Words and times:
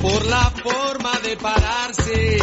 por 0.00 0.24
la 0.26 0.50
forma 0.50 1.12
de 1.22 1.36
pararse 1.36 2.38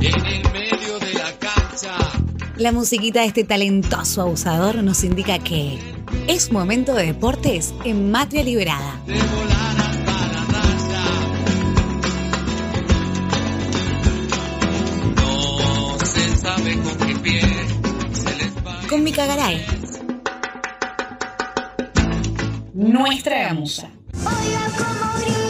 en 0.00 0.26
el 0.26 0.52
medio 0.52 0.98
de 0.98 1.14
la 1.14 1.32
cancha. 1.38 1.96
La 2.56 2.72
musiquita 2.72 3.20
de 3.20 3.26
este 3.26 3.44
talentoso 3.44 4.22
abusador 4.22 4.82
nos 4.82 5.04
indica 5.04 5.38
que 5.38 5.78
es 6.26 6.50
momento 6.50 6.94
de 6.94 7.06
deportes 7.06 7.74
en 7.84 8.10
Matria 8.10 8.42
Liberada. 8.42 9.00
De 9.06 9.14
volar 9.14 9.76
hasta 9.78 10.26
la 10.32 10.44
raya. 10.52 11.04
No 15.14 15.98
se 16.04 16.36
sabe 16.36 16.78
con 16.80 17.06
qué 17.06 17.14
pie 17.16 17.40
se 18.12 18.36
les 18.36 18.56
va. 18.66 18.80
Con 18.88 19.04
Mica 19.04 19.26
Garay. 19.26 19.64
Nuestra 22.74 23.42
gamusa. 23.42 23.95
Oiga 24.26 24.66
cómo 24.76 25.12
gritan, 25.20 25.36
mira 25.36 25.45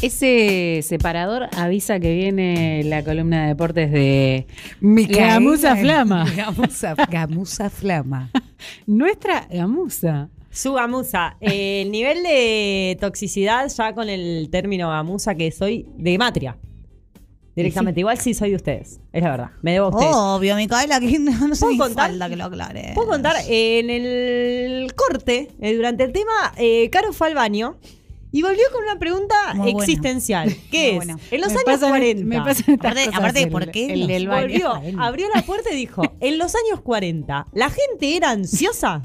Ese 0.00 0.80
separador 0.84 1.48
avisa 1.56 1.98
que 1.98 2.14
viene 2.14 2.82
la 2.84 3.02
columna 3.02 3.42
de 3.42 3.48
deportes 3.48 3.90
de 3.90 4.46
Micaela. 4.80 5.34
Gamuza 5.34 5.74
Flama. 5.74 6.24
Gamuza, 6.36 6.94
gamuza 7.10 7.68
Flama. 7.68 8.30
Nuestra 8.86 9.48
gamuza. 9.50 10.28
Su 10.52 10.74
gamuza. 10.74 11.36
Eh, 11.40 11.82
el 11.82 11.90
nivel 11.90 12.22
de 12.22 12.96
toxicidad 13.00 13.68
ya 13.76 13.92
con 13.92 14.08
el 14.08 14.48
término 14.52 14.88
gamuza 14.88 15.34
que 15.34 15.50
soy 15.50 15.86
de 15.96 16.16
matria. 16.16 16.56
Directamente. 17.56 17.98
Igual 17.98 18.18
sí 18.18 18.34
soy 18.34 18.50
de 18.50 18.56
ustedes. 18.56 19.00
Es 19.12 19.20
la 19.20 19.30
verdad. 19.32 19.50
Me 19.62 19.72
debo 19.72 19.86
a 19.86 19.88
ustedes. 19.88 20.12
Obvio, 20.14 20.54
Micaela, 20.54 21.00
que 21.00 21.18
no, 21.18 21.48
no 21.48 21.56
se 21.56 21.60
¿Puedo 21.60 21.72
ni 21.72 21.78
contar? 21.78 22.10
falta 22.10 22.28
que 22.28 22.36
lo 22.36 22.44
aclare. 22.44 22.92
Puedo 22.94 23.08
contar, 23.08 23.34
eh, 23.48 23.80
en 23.80 23.90
el 23.90 24.94
corte, 24.94 25.48
eh, 25.60 25.74
durante 25.74 26.04
el 26.04 26.12
tema, 26.12 26.54
eh, 26.56 26.88
Caro 26.90 27.12
fue 27.12 27.26
al 27.26 27.34
baño 27.34 27.78
y 28.32 28.42
volvió 28.42 28.62
con 28.72 28.82
una 28.84 28.98
pregunta 28.98 29.34
Muy 29.54 29.72
buena. 29.72 29.84
existencial. 29.86 30.56
¿Qué 30.70 30.78
Muy 30.78 30.88
es? 30.90 30.96
buena. 30.96 31.18
En 31.30 31.40
los 31.40 31.48
Me 31.48 31.54
años 31.54 31.64
pasan- 31.64 31.88
40. 31.90 32.24
Me 32.24 32.36
pasan 32.38 32.74
estas 32.74 32.74
Aparte- 32.78 33.04
cosas, 33.06 33.18
aparte, 33.18 33.42
el- 33.42 33.50
¿por 33.50 33.70
qué 33.70 33.92
El. 33.92 34.28
Volvió, 34.28 34.72
abrió 35.00 35.26
la 35.34 35.42
puerta 35.42 35.70
y 35.72 35.76
dijo, 35.76 36.02
en 36.20 36.38
los 36.38 36.54
años 36.54 36.80
40, 36.82 37.46
¿la 37.52 37.70
gente 37.70 38.16
era 38.16 38.30
ansiosa? 38.30 39.02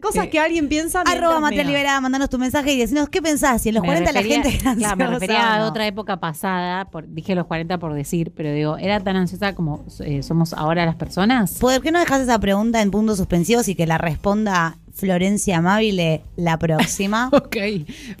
Cosas 0.00 0.28
que 0.28 0.38
alguien 0.40 0.70
piensa 0.70 1.02
Arroba 1.02 1.50
mea. 1.50 1.62
Liberada, 1.62 2.00
mandanos 2.00 2.30
tu 2.30 2.38
mensaje 2.38 2.72
y 2.72 2.78
decinos 2.78 3.10
qué 3.10 3.20
pensás. 3.20 3.60
Si 3.60 3.68
en 3.68 3.74
los 3.74 3.82
Me 3.82 3.88
40 3.88 4.12
la 4.12 4.22
gente 4.22 4.48
era 4.48 4.74
claro, 4.74 4.96
me 4.96 5.04
ansiosa 5.04 5.06
refería 5.10 5.56
a 5.56 5.66
otra 5.68 5.86
época 5.86 6.18
pasada, 6.18 6.86
por- 6.86 7.06
dije 7.06 7.34
los 7.34 7.44
40 7.46 7.76
por 7.78 7.92
decir, 7.92 8.32
pero 8.34 8.50
digo, 8.50 8.78
¿era 8.78 9.00
tan 9.00 9.16
ansiosa 9.16 9.54
como 9.54 9.84
eh, 10.02 10.22
somos 10.22 10.54
ahora 10.54 10.86
las 10.86 10.94
personas? 10.96 11.58
¿Por 11.58 11.82
qué 11.82 11.92
no 11.92 11.98
dejas 11.98 12.22
esa 12.22 12.38
pregunta 12.38 12.80
en 12.80 12.90
puntos 12.90 13.18
suspensivos 13.18 13.68
y 13.68 13.74
que 13.74 13.86
la 13.86 13.98
responda 13.98 14.78
Florencia 14.92 15.58
Amabile 15.58 16.22
la 16.36 16.58
próxima? 16.58 17.28
Ok, 17.32 17.56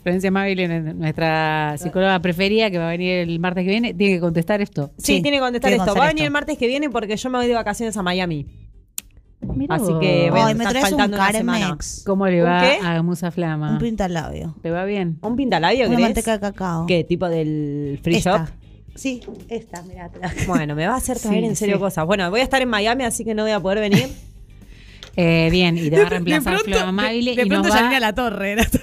Florencia 0.02 0.28
Amabile, 0.28 0.68
nuestra 0.94 1.76
psicóloga 1.78 2.20
preferida, 2.20 2.70
que 2.70 2.78
va 2.78 2.88
a 2.88 2.90
venir 2.90 3.12
el 3.18 3.38
martes 3.40 3.64
que 3.64 3.70
viene, 3.70 3.94
tiene 3.94 4.14
que 4.14 4.20
contestar 4.20 4.60
esto. 4.60 4.90
Sí, 4.96 5.16
Sí, 5.16 5.22
tiene 5.22 5.38
que 5.38 5.40
contestar 5.42 5.70
tiene 5.70 5.84
esto. 5.84 5.96
Va 5.98 6.04
a 6.04 6.08
venir 6.08 6.24
el 6.24 6.30
martes 6.30 6.56
que 6.58 6.66
viene 6.66 6.88
porque 6.90 7.16
yo 7.16 7.30
me 7.30 7.38
voy 7.38 7.46
de 7.48 7.54
vacaciones 7.54 7.96
a 7.96 8.02
Miami. 8.02 8.46
Mirá 9.54 9.76
Así 9.76 9.92
que 10.00 10.30
voy 10.30 10.40
a 10.40 10.46
Ay, 10.48 10.54
me 10.54 10.64
traes 10.66 10.84
un 10.92 10.98
faltando 10.98 11.16
una 11.16 11.32
semana. 11.32 11.60
Carmex. 11.66 12.02
¿Cómo 12.06 12.26
le 12.26 12.42
¿Un 12.42 12.48
va 12.48 12.60
qué? 12.60 12.78
a 12.86 12.94
Gamuza 12.94 13.30
Flama? 13.30 13.70
Un 13.72 13.78
pintalabio. 13.78 14.54
¿Te 14.62 14.70
va 14.70 14.84
bien? 14.84 15.18
¿Un 15.22 15.34
pintalabio 15.34 15.88
Una 15.88 15.98
manteca 15.98 16.32
de 16.32 16.40
cacao. 16.40 16.86
¿Qué? 16.86 17.04
¿Tipo 17.04 17.28
del 17.28 17.98
free 18.02 18.16
Esta. 18.16 18.38
shop? 18.38 18.48
Sí, 18.94 19.22
esta, 19.48 19.82
mirá. 19.82 20.10
Bueno, 20.46 20.74
me 20.74 20.86
va 20.86 20.94
a 20.94 20.96
hacer 20.98 21.18
traer 21.18 21.40
Sí, 21.40 21.46
en 21.46 21.56
serio 21.56 21.76
sí. 21.76 21.80
cosas. 21.80 22.04
Bueno, 22.04 22.28
voy 22.30 22.40
a 22.40 22.42
estar 22.42 22.60
en 22.60 22.68
Miami, 22.68 23.04
así 23.04 23.24
que 23.24 23.34
no 23.34 23.42
voy 23.44 23.52
a 23.52 23.60
poder 23.60 23.78
venir. 23.80 24.08
Eh, 25.22 25.50
bien, 25.50 25.76
y 25.76 25.90
te 25.90 25.98
va 25.98 26.06
a 26.06 26.08
reemplazar 26.08 26.58
Flor 26.60 26.82
Amabile 26.82 27.32
y 27.32 27.48
nos 27.50 27.70
va, 27.70 28.00
la 28.00 28.14
torre, 28.14 28.52
era, 28.52 28.64
Sí, 28.68 28.78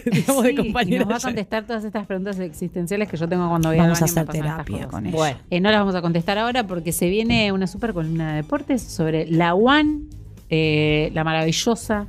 y 0.85 0.97
nos 0.99 1.09
va 1.09 1.15
a 1.15 1.19
contestar 1.19 1.65
todas 1.65 1.83
estas 1.83 2.05
preguntas 2.05 2.37
existenciales 2.39 3.09
que 3.09 3.17
yo 3.17 3.27
tengo 3.27 3.49
cuando 3.49 3.69
voy 3.69 3.79
Vamos 3.79 4.03
a 4.03 4.05
hacer 4.05 4.27
terapia 4.27 4.87
con 4.87 5.07
ella. 5.07 5.15
Bueno. 5.15 5.39
Eh, 5.49 5.59
no 5.59 5.71
las 5.71 5.79
vamos 5.79 5.95
a 5.95 6.01
contestar 6.03 6.37
ahora 6.37 6.67
porque 6.67 6.91
se 6.91 7.09
viene 7.09 7.51
una 7.51 7.65
super 7.65 7.91
columna 7.91 8.31
de 8.31 8.43
deportes 8.43 8.83
sobre 8.83 9.25
la 9.25 9.55
One, 9.55 10.01
eh, 10.51 11.09
la 11.15 11.23
maravillosa, 11.23 12.05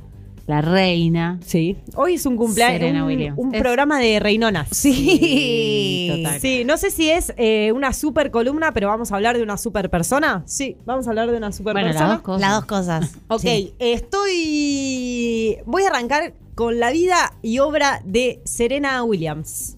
la 0.49 0.61
reina. 0.61 1.39
Sí. 1.45 1.77
Hoy 1.95 2.15
es 2.15 2.25
un 2.25 2.35
cumpleaños. 2.35 2.79
Serena 2.79 3.03
un, 3.03 3.07
Williams. 3.09 3.37
un 3.37 3.53
Es- 3.53 3.61
programa 3.61 3.99
de 3.99 4.19
reinonas. 4.19 4.67
Sí. 4.71 6.11
total. 6.23 6.41
Sí, 6.41 6.63
no 6.65 6.75
sé 6.77 6.89
si 6.91 7.09
es 7.09 7.33
eh, 7.37 7.71
una 7.71 7.93
super 7.93 8.31
columna, 8.31 8.73
pero 8.73 8.87
vamos 8.87 9.11
a 9.11 9.15
hablar 9.15 9.37
de 9.37 9.43
una 9.43 9.57
super 9.57 9.89
persona. 9.91 10.41
Sí, 10.47 10.75
vamos 10.85 11.05
a 11.07 11.11
hablar 11.11 11.29
de 11.31 11.37
una 11.37 11.51
super 11.51 11.73
Bueno, 11.73 11.87
las 11.89 11.97
persona. 11.97 12.13
dos 12.15 12.21
cosas. 12.23 12.41
Las 12.41 12.53
dos 12.55 12.65
cosas. 12.65 13.11
Ok, 13.29 13.41
Sí. 13.41 13.73
estoy. 13.79 15.57
Voy 15.65 15.83
a 15.83 15.87
arrancar 15.89 16.33
con 16.55 16.79
la 16.79 16.91
vida 16.91 17.33
y 17.41 17.59
obra 17.59 18.01
de 18.05 18.41
Serena 18.43 19.03
Williams. 19.03 19.77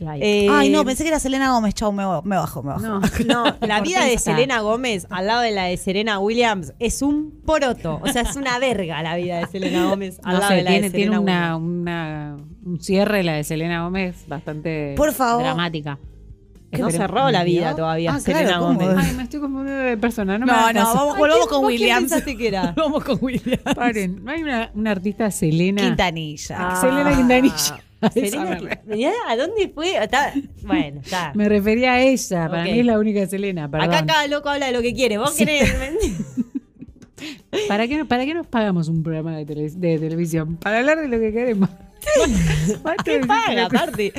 Like. 0.00 0.46
Eh, 0.46 0.48
Ay, 0.50 0.70
no, 0.70 0.84
pensé 0.84 1.02
que 1.04 1.08
era 1.10 1.18
Selena 1.20 1.52
Gómez. 1.52 1.74
Chau, 1.74 1.92
me, 1.92 2.02
me 2.24 2.36
bajo, 2.36 2.62
me 2.62 2.70
bajo. 2.72 2.80
no, 2.82 3.00
No, 3.26 3.44
la 3.60 3.78
¿Por 3.78 3.86
vida 3.86 4.04
de? 4.04 4.18
Selena 4.18 4.60
Gómez 4.60 5.06
al 5.10 5.26
lado 5.26 5.40
de 5.42 5.50
la 5.52 5.64
de 5.64 5.76
Serena 5.76 6.18
Williams 6.18 6.72
es 6.78 7.02
un 7.02 7.40
poroto. 7.44 8.00
O 8.02 8.08
sea, 8.08 8.22
es 8.22 8.36
una 8.36 8.58
verga 8.58 9.02
la 9.02 9.16
vida 9.16 9.38
de 9.38 9.46
Selena 9.46 9.86
Gómez 9.88 10.18
al 10.24 10.34
No 10.34 10.38
lado 10.40 10.50
sé, 10.50 10.56
de 10.56 10.62
la 10.64 10.70
tiene, 10.70 10.90
de 10.90 10.96
tiene 10.96 11.12
Serena 11.16 11.20
una, 11.20 11.56
Williams. 11.56 11.80
una- 11.80 12.36
un 12.66 12.80
cierre 12.80 13.22
la 13.22 13.32
de 13.34 13.44
Selena 13.44 13.84
Gómez 13.84 14.24
bastante 14.28 14.94
Por 14.96 15.12
favor. 15.12 15.42
dramática. 15.42 15.98
No 16.72 16.86
Esperemos- 16.88 16.92
cerró 16.92 17.30
la 17.32 17.42
vida 17.42 17.74
todavía 17.74 18.12
Ah, 18.14 18.20
Selena 18.20 18.58
claro. 18.58 18.96
Ay, 18.96 19.12
me 19.16 19.24
estoy 19.24 19.40
confundiendo 19.40 19.82
de 19.82 19.96
persona. 19.96 20.38
No, 20.38 20.46
me 20.46 20.52
No, 20.52 20.72
no, 20.72 20.84
vamos, 20.94 21.12
Ay, 21.14 21.18
volvamos 21.18 21.46
¿qué- 21.46 21.50
con 21.50 21.64
Williams. 21.64 22.22
que 22.22 22.46
era? 22.46 22.74
Con 23.04 23.18
Williams. 23.20 23.62
Paren, 23.74 24.24
no 24.24 24.30
hay 24.30 24.42
una, 24.44 24.70
una 24.74 24.90
artista 24.92 25.30
Selena. 25.32 25.82
Quintanilla. 25.82 26.56
Ah. 26.58 26.80
Selena 26.80 27.16
Quintanilla. 27.16 27.82
Selena, 28.14 28.58
Mirá, 28.86 29.12
¿a 29.28 29.36
dónde 29.36 29.68
fue? 29.74 29.96
Está- 30.02 30.32
bueno, 30.62 31.00
está. 31.02 31.32
Me 31.34 31.48
refería 31.48 31.94
a 31.94 32.00
ella. 32.02 32.48
Para 32.48 32.62
mí 32.62 32.78
es 32.78 32.86
la 32.86 32.98
única 33.00 33.26
Selena. 33.26 33.68
Perdón. 33.68 33.92
Acá 33.92 34.06
cada 34.06 34.26
loco 34.28 34.48
habla 34.48 34.66
de 34.66 34.72
lo 34.72 34.80
que 34.80 34.94
quiere. 34.94 35.18
¿Vos 35.18 35.32
querés? 35.32 35.74
¿Para, 37.68 37.86
qué, 37.86 38.04
¿Para 38.06 38.24
qué 38.24 38.32
nos 38.32 38.46
pagamos 38.46 38.88
un 38.88 39.02
programa 39.02 39.36
de, 39.36 39.44
tele- 39.44 39.70
de 39.70 39.98
televisión? 39.98 40.56
Para 40.56 40.78
hablar 40.78 40.98
de 41.00 41.08
lo 41.08 41.18
que 41.18 41.32
queremos. 41.32 41.68
¿Qué 43.04 43.20
paga, 43.26 43.66
aparte? 43.66 44.12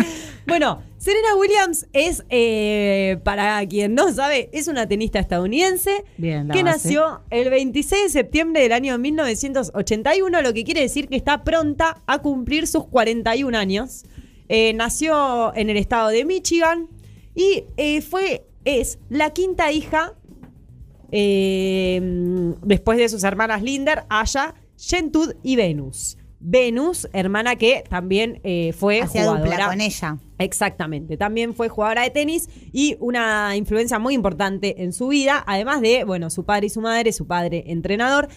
Bueno, 0.45 0.83
Serena 1.01 1.35
Williams 1.35 1.87
es, 1.93 2.23
eh, 2.29 3.17
para 3.23 3.65
quien 3.65 3.95
no 3.95 4.13
sabe, 4.13 4.51
es 4.53 4.67
una 4.67 4.87
tenista 4.87 5.17
estadounidense 5.17 6.03
Bien, 6.17 6.47
que 6.49 6.61
base. 6.61 6.63
nació 6.63 7.21
el 7.31 7.49
26 7.49 8.03
de 8.03 8.09
septiembre 8.09 8.61
del 8.61 8.71
año 8.71 8.95
1981, 8.99 10.43
lo 10.43 10.53
que 10.53 10.63
quiere 10.63 10.81
decir 10.81 11.07
que 11.07 11.15
está 11.15 11.43
pronta 11.43 12.03
a 12.05 12.19
cumplir 12.19 12.67
sus 12.67 12.85
41 12.85 13.57
años. 13.57 14.03
Eh, 14.47 14.73
nació 14.75 15.51
en 15.55 15.71
el 15.71 15.77
estado 15.77 16.09
de 16.09 16.23
Michigan 16.23 16.87
y 17.33 17.63
eh, 17.77 18.01
fue, 18.01 18.45
es 18.63 18.99
la 19.09 19.31
quinta 19.31 19.71
hija 19.71 20.13
eh, 21.11 21.99
después 22.63 22.99
de 22.99 23.09
sus 23.09 23.23
hermanas 23.23 23.63
Linder, 23.63 24.03
Aya, 24.07 24.53
Gentud 24.77 25.33
y 25.41 25.55
Venus. 25.55 26.19
Venus, 26.39 27.07
hermana 27.13 27.55
que 27.55 27.83
también 27.87 28.39
eh, 28.43 28.73
fue 28.77 29.01
Hacía 29.01 29.25
dupla 29.25 29.39
jugadora. 29.41 29.67
con 29.69 29.81
ella. 29.81 30.17
Exactamente, 30.43 31.17
también 31.17 31.53
fue 31.53 31.69
jugadora 31.69 32.03
de 32.03 32.09
tenis 32.09 32.49
y 32.73 32.95
una 32.99 33.55
influencia 33.55 33.99
muy 33.99 34.13
importante 34.13 34.83
en 34.83 34.91
su 34.93 35.07
vida, 35.09 35.43
además 35.47 35.81
de, 35.81 36.03
bueno, 36.03 36.29
su 36.29 36.43
padre 36.45 36.67
y 36.67 36.69
su 36.69 36.81
madre, 36.81 37.11
su 37.13 37.27
padre 37.27 37.63
entrenador. 37.67 38.27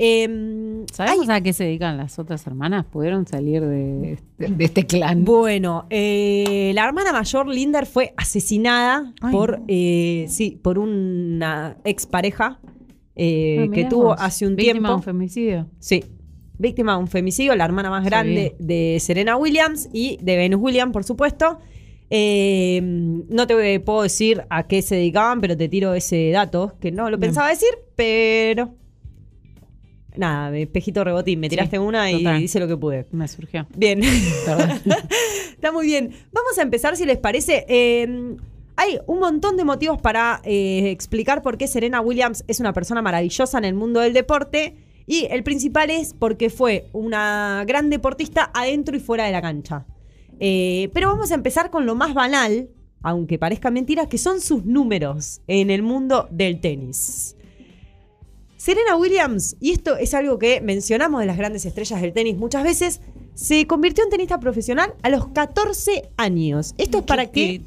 Eh, 0.00 0.84
¿Sabemos 0.92 1.28
a 1.28 1.40
qué 1.40 1.52
se 1.52 1.64
dedican 1.64 1.96
las 1.96 2.20
otras 2.20 2.46
hermanas? 2.46 2.84
¿Pudieron 2.86 3.26
salir 3.26 3.62
de, 3.66 4.18
de 4.38 4.64
este 4.64 4.86
clan? 4.86 5.24
Bueno, 5.24 5.86
eh, 5.90 6.70
la 6.74 6.84
hermana 6.86 7.12
mayor, 7.12 7.48
Linder, 7.48 7.84
fue 7.84 8.14
asesinada 8.16 9.12
Ay, 9.20 9.32
por, 9.32 9.58
no. 9.58 9.64
eh, 9.66 10.26
sí, 10.28 10.58
por 10.62 10.78
una 10.78 11.78
expareja 11.82 12.60
eh, 13.16 13.66
Ah, 13.68 13.72
que 13.74 13.84
tuvo 13.86 14.04
vos. 14.10 14.16
hace 14.20 14.46
un 14.46 14.54
Víctima 14.54 14.72
tiempo. 14.74 14.88
de 14.90 14.94
un 14.94 15.02
femicidio. 15.02 15.66
Sí. 15.80 16.04
Víctima 16.58 16.92
de 16.94 16.98
un 16.98 17.08
femicidio, 17.08 17.54
la 17.54 17.64
hermana 17.64 17.88
más 17.90 18.04
grande 18.04 18.54
de 18.58 18.98
Serena 19.00 19.36
Williams 19.36 19.88
y 19.92 20.18
de 20.20 20.36
Venus 20.36 20.60
Williams, 20.60 20.92
por 20.92 21.04
supuesto. 21.04 21.58
Eh, 22.10 22.80
no 22.82 23.46
te 23.46 23.80
puedo 23.80 24.02
decir 24.02 24.42
a 24.50 24.66
qué 24.66 24.82
se 24.82 24.96
dedicaban, 24.96 25.40
pero 25.40 25.56
te 25.56 25.68
tiro 25.68 25.94
ese 25.94 26.30
dato, 26.30 26.74
que 26.80 26.90
no 26.90 27.10
lo 27.10 27.18
pensaba 27.18 27.48
decir, 27.50 27.68
pero... 27.94 28.74
Nada, 30.16 30.56
espejito 30.58 31.04
rebotín, 31.04 31.38
me 31.38 31.48
tiraste 31.48 31.76
Sí, 31.76 31.82
una 31.82 32.10
y 32.10 32.24
total. 32.24 32.42
hice 32.42 32.58
lo 32.58 32.66
que 32.66 32.76
pude. 32.76 33.06
Me 33.12 33.28
surgió. 33.28 33.68
Bien. 33.76 34.00
Perdón. 34.44 34.70
Está 35.52 35.70
muy 35.70 35.86
bien. 35.86 36.10
Vamos 36.32 36.58
a 36.58 36.62
empezar, 36.62 36.96
si 36.96 37.04
les 37.04 37.18
parece. 37.18 37.64
Eh, 37.68 38.34
Hay 38.74 38.98
un 39.06 39.20
montón 39.20 39.56
de 39.56 39.64
motivos 39.64 40.00
para 40.00 40.40
eh, 40.44 40.90
explicar 40.90 41.42
por 41.42 41.56
qué 41.56 41.68
Serena 41.68 42.00
Williams 42.00 42.42
es 42.48 42.58
una 42.58 42.72
persona 42.72 43.00
maravillosa 43.00 43.58
en 43.58 43.64
el 43.64 43.74
mundo 43.74 44.00
del 44.00 44.12
deporte. 44.12 44.74
Y 45.08 45.26
el 45.30 45.42
principal 45.42 45.88
es 45.88 46.12
porque 46.12 46.50
fue 46.50 46.90
una 46.92 47.64
gran 47.66 47.88
deportista 47.88 48.50
adentro 48.54 48.94
y 48.94 49.00
fuera 49.00 49.24
de 49.24 49.32
la 49.32 49.40
cancha. 49.40 49.86
Eh, 50.38 50.90
pero 50.92 51.08
vamos 51.08 51.32
a 51.32 51.34
empezar 51.34 51.70
con 51.70 51.86
lo 51.86 51.94
más 51.94 52.12
banal, 52.12 52.68
aunque 53.02 53.38
parezca 53.38 53.70
mentira, 53.70 54.06
que 54.06 54.18
son 54.18 54.42
sus 54.42 54.66
números 54.66 55.40
en 55.46 55.70
el 55.70 55.82
mundo 55.82 56.28
del 56.30 56.60
tenis. 56.60 57.36
Serena 58.58 58.96
Williams, 58.96 59.56
y 59.60 59.70
esto 59.70 59.96
es 59.96 60.12
algo 60.12 60.38
que 60.38 60.60
mencionamos 60.60 61.20
de 61.20 61.26
las 61.26 61.38
grandes 61.38 61.64
estrellas 61.64 62.02
del 62.02 62.12
tenis 62.12 62.36
muchas 62.36 62.62
veces, 62.62 63.00
se 63.32 63.66
convirtió 63.66 64.04
en 64.04 64.10
tenista 64.10 64.38
profesional 64.38 64.94
a 65.02 65.08
los 65.08 65.28
14 65.28 66.10
años. 66.18 66.74
Esto 66.76 66.98
es 66.98 67.04
para 67.04 67.30
que, 67.30 67.62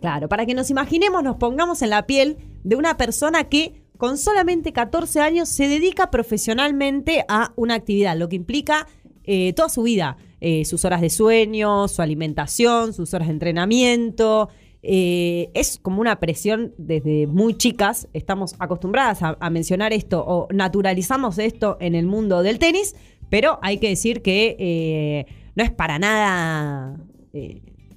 claro, 0.00 0.28
para 0.28 0.44
que 0.44 0.54
nos 0.54 0.70
imaginemos, 0.70 1.22
nos 1.22 1.36
pongamos 1.36 1.82
en 1.82 1.90
la 1.90 2.04
piel 2.04 2.38
de 2.64 2.74
una 2.74 2.96
persona 2.96 3.44
que 3.44 3.83
con 3.96 4.18
solamente 4.18 4.72
14 4.72 5.20
años 5.20 5.48
se 5.48 5.68
dedica 5.68 6.10
profesionalmente 6.10 7.24
a 7.28 7.52
una 7.56 7.74
actividad, 7.74 8.16
lo 8.16 8.28
que 8.28 8.36
implica 8.36 8.86
eh, 9.24 9.52
toda 9.54 9.68
su 9.68 9.82
vida, 9.82 10.16
eh, 10.40 10.64
sus 10.64 10.84
horas 10.84 11.00
de 11.00 11.10
sueño, 11.10 11.88
su 11.88 12.02
alimentación, 12.02 12.92
sus 12.92 13.14
horas 13.14 13.28
de 13.28 13.34
entrenamiento. 13.34 14.48
Eh, 14.82 15.50
es 15.54 15.78
como 15.80 16.02
una 16.02 16.20
presión 16.20 16.74
desde 16.76 17.26
muy 17.26 17.56
chicas, 17.56 18.08
estamos 18.12 18.54
acostumbradas 18.58 19.20
a, 19.22 19.50
mencionar 19.50 19.94
esto 19.94 20.22
o 20.26 20.46
naturalizamos 20.52 21.38
esto 21.38 21.78
en 21.80 21.94
el 21.94 22.04
mundo 22.04 22.42
del 22.42 22.58
tenis, 22.58 22.94
pero 23.30 23.58
hay 23.62 23.78
que 23.78 23.88
decir 23.88 24.20
que 24.20 25.26
no 25.54 25.64
es 25.64 25.70
para 25.70 25.98
nada 25.98 26.98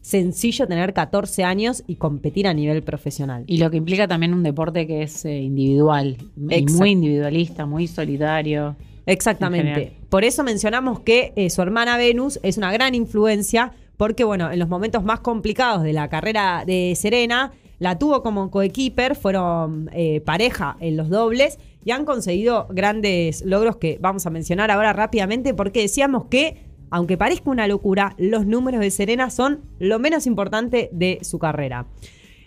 sencillo 0.08 0.66
tener 0.68 0.94
14 0.94 1.44
años 1.44 1.84
y 1.86 1.96
competir 1.96 2.48
a 2.48 2.54
nivel 2.54 2.82
profesional. 2.82 3.44
Y 3.46 3.58
lo 3.58 3.70
que 3.70 3.76
implica 3.76 4.08
también 4.08 4.34
un 4.34 4.42
deporte 4.42 4.88
que 4.88 5.04
es 5.04 5.26
eh, 5.26 5.40
individual, 5.40 6.16
y 6.50 6.66
muy 6.72 6.92
individualista, 6.92 7.66
muy 7.66 7.88
solidario. 7.88 8.78
En 9.06 9.14
Exactamente. 9.14 9.92
Por 10.08 10.24
eso 10.24 10.46
mencionamos 10.46 11.02
que 11.02 11.34
eh, 11.36 11.50
su 11.50 11.62
hermana 11.62 11.98
Venus 11.98 12.40
es 12.42 12.58
una 12.58 12.72
gran 12.72 12.96
influencia, 12.96 13.74
porque 13.98 14.24
bueno, 14.24 14.50
en 14.50 14.60
los 14.60 14.70
momentos 14.70 15.04
más 15.04 15.20
complicados 15.20 15.84
de 15.84 15.92
la 15.92 16.08
carrera 16.08 16.64
de 16.66 16.94
Serena, 16.96 17.52
la 17.80 18.00
tuvo 18.00 18.24
como 18.24 18.50
coequiper, 18.50 19.14
fueron 19.14 19.90
eh, 19.92 20.22
pareja 20.22 20.78
en 20.80 20.96
los 20.96 21.10
dobles 21.10 21.60
y 21.84 21.92
han 21.92 22.06
conseguido 22.06 22.68
grandes 22.70 23.44
logros 23.44 23.76
que 23.76 23.98
vamos 24.00 24.26
a 24.26 24.30
mencionar 24.30 24.72
ahora 24.72 24.94
rápidamente, 24.94 25.54
porque 25.54 25.82
decíamos 25.82 26.28
que, 26.30 26.64
aunque 26.90 27.18
parezca 27.18 27.50
una 27.50 27.68
locura, 27.68 28.16
los 28.18 28.46
números 28.46 28.82
de 28.82 28.92
Serena 28.92 29.30
son 29.30 29.62
lo 29.80 30.00
menos 30.00 30.28
importante 30.28 30.90
de 30.92 31.20
su 31.22 31.40
carrera. 31.40 31.88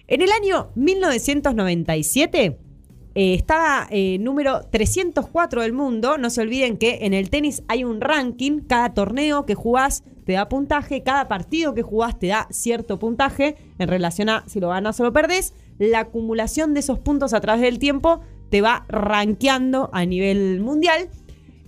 En 0.07 0.23
el 0.23 0.31
año 0.33 0.71
1997 0.75 2.59
eh, 3.15 3.35
estaba 3.35 3.87
eh, 3.91 4.19
número 4.19 4.63
304 4.71 5.63
del 5.63 5.73
mundo. 5.73 6.19
No 6.19 6.31
se 6.31 6.43
olviden 6.43 6.77
que 6.77 7.01
en 7.03 7.15
el 7.15 7.31
tenis 7.31 7.63
hay 7.69 7.85
un 7.85 8.01
ranking. 8.01 8.61
Cada 8.61 8.95
torneo 8.95 9.47
que 9.47 9.55
jugás 9.55 10.05
te 10.25 10.33
da 10.33 10.49
puntaje. 10.49 11.03
Cada 11.03 11.29
partido 11.29 11.75
que 11.75 11.83
jugás 11.83 12.19
te 12.19 12.29
da 12.29 12.47
cierto 12.51 12.99
puntaje 12.99 13.57
en 13.79 13.89
relación 13.89 14.29
a 14.29 14.45
si 14.47 14.61
lo 14.61 14.69
ganas 14.69 14.99
o 15.01 15.05
lo 15.05 15.13
perdés. 15.13 15.55
La 15.79 16.01
acumulación 16.01 16.75
de 16.75 16.81
esos 16.81 16.99
puntos 16.99 17.33
a 17.33 17.41
través 17.41 17.63
del 17.63 17.79
tiempo 17.79 18.21
te 18.51 18.61
va 18.61 18.85
rankeando 18.89 19.91
a 19.93 20.05
nivel 20.05 20.61
mundial. 20.61 21.09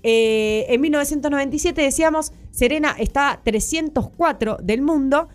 Eh, 0.04 0.66
en 0.68 0.80
1997 0.80 1.80
decíamos, 1.80 2.32
Serena 2.52 2.94
está 2.98 3.40
304 3.42 4.58
del 4.62 4.82
mundo 4.82 5.28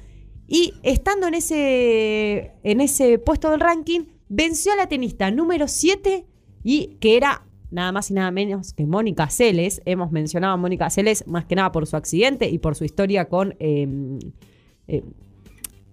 y 0.48 0.76
estando 0.84 1.28
en 1.28 1.34
ese, 1.34 2.54
en 2.64 2.80
ese 2.80 3.20
puesto 3.20 3.52
del 3.52 3.60
ranking, 3.60 4.06
venció 4.30 4.72
a 4.72 4.78
la 4.78 4.88
tenista 4.88 5.30
número 5.30 5.68
7 5.68 6.26
y 6.64 6.98
que 7.02 7.18
era 7.18 7.44
nada 7.70 7.92
más 7.92 8.10
y 8.12 8.14
nada 8.14 8.32
menos 8.32 8.72
que 8.72 8.86
Mónica 8.86 9.30
Seles. 9.30 9.82
Hemos 9.86 10.12
mencionado 10.12 10.54
a 10.54 10.58
Mónica 10.58 10.90
Seles 10.90 11.28
más 11.28 11.46
que 11.46 11.56
nada 11.56 11.72
por 11.72 11.86
su 11.86 11.98
accidente 11.98 12.50
y 12.50 12.60
por 12.60 12.76
su 12.76 12.86
historia 12.86 13.26
con 13.26 13.56
eh, 13.60 14.24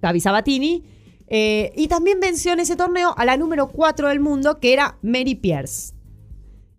Gaby 0.01 0.21
Sabatini. 0.21 0.85
Eh, 1.27 1.73
y 1.75 1.89
también 1.89 2.21
venció 2.21 2.53
en 2.53 2.61
ese 2.61 2.77
torneo 2.77 3.15
a 3.17 3.25
la 3.25 3.37
número 3.37 3.69
4 3.69 4.09
del 4.09 4.21
mundo, 4.21 4.61
que 4.61 4.73
era 4.73 4.99
Mary 5.03 5.35
Pierce. 5.35 5.95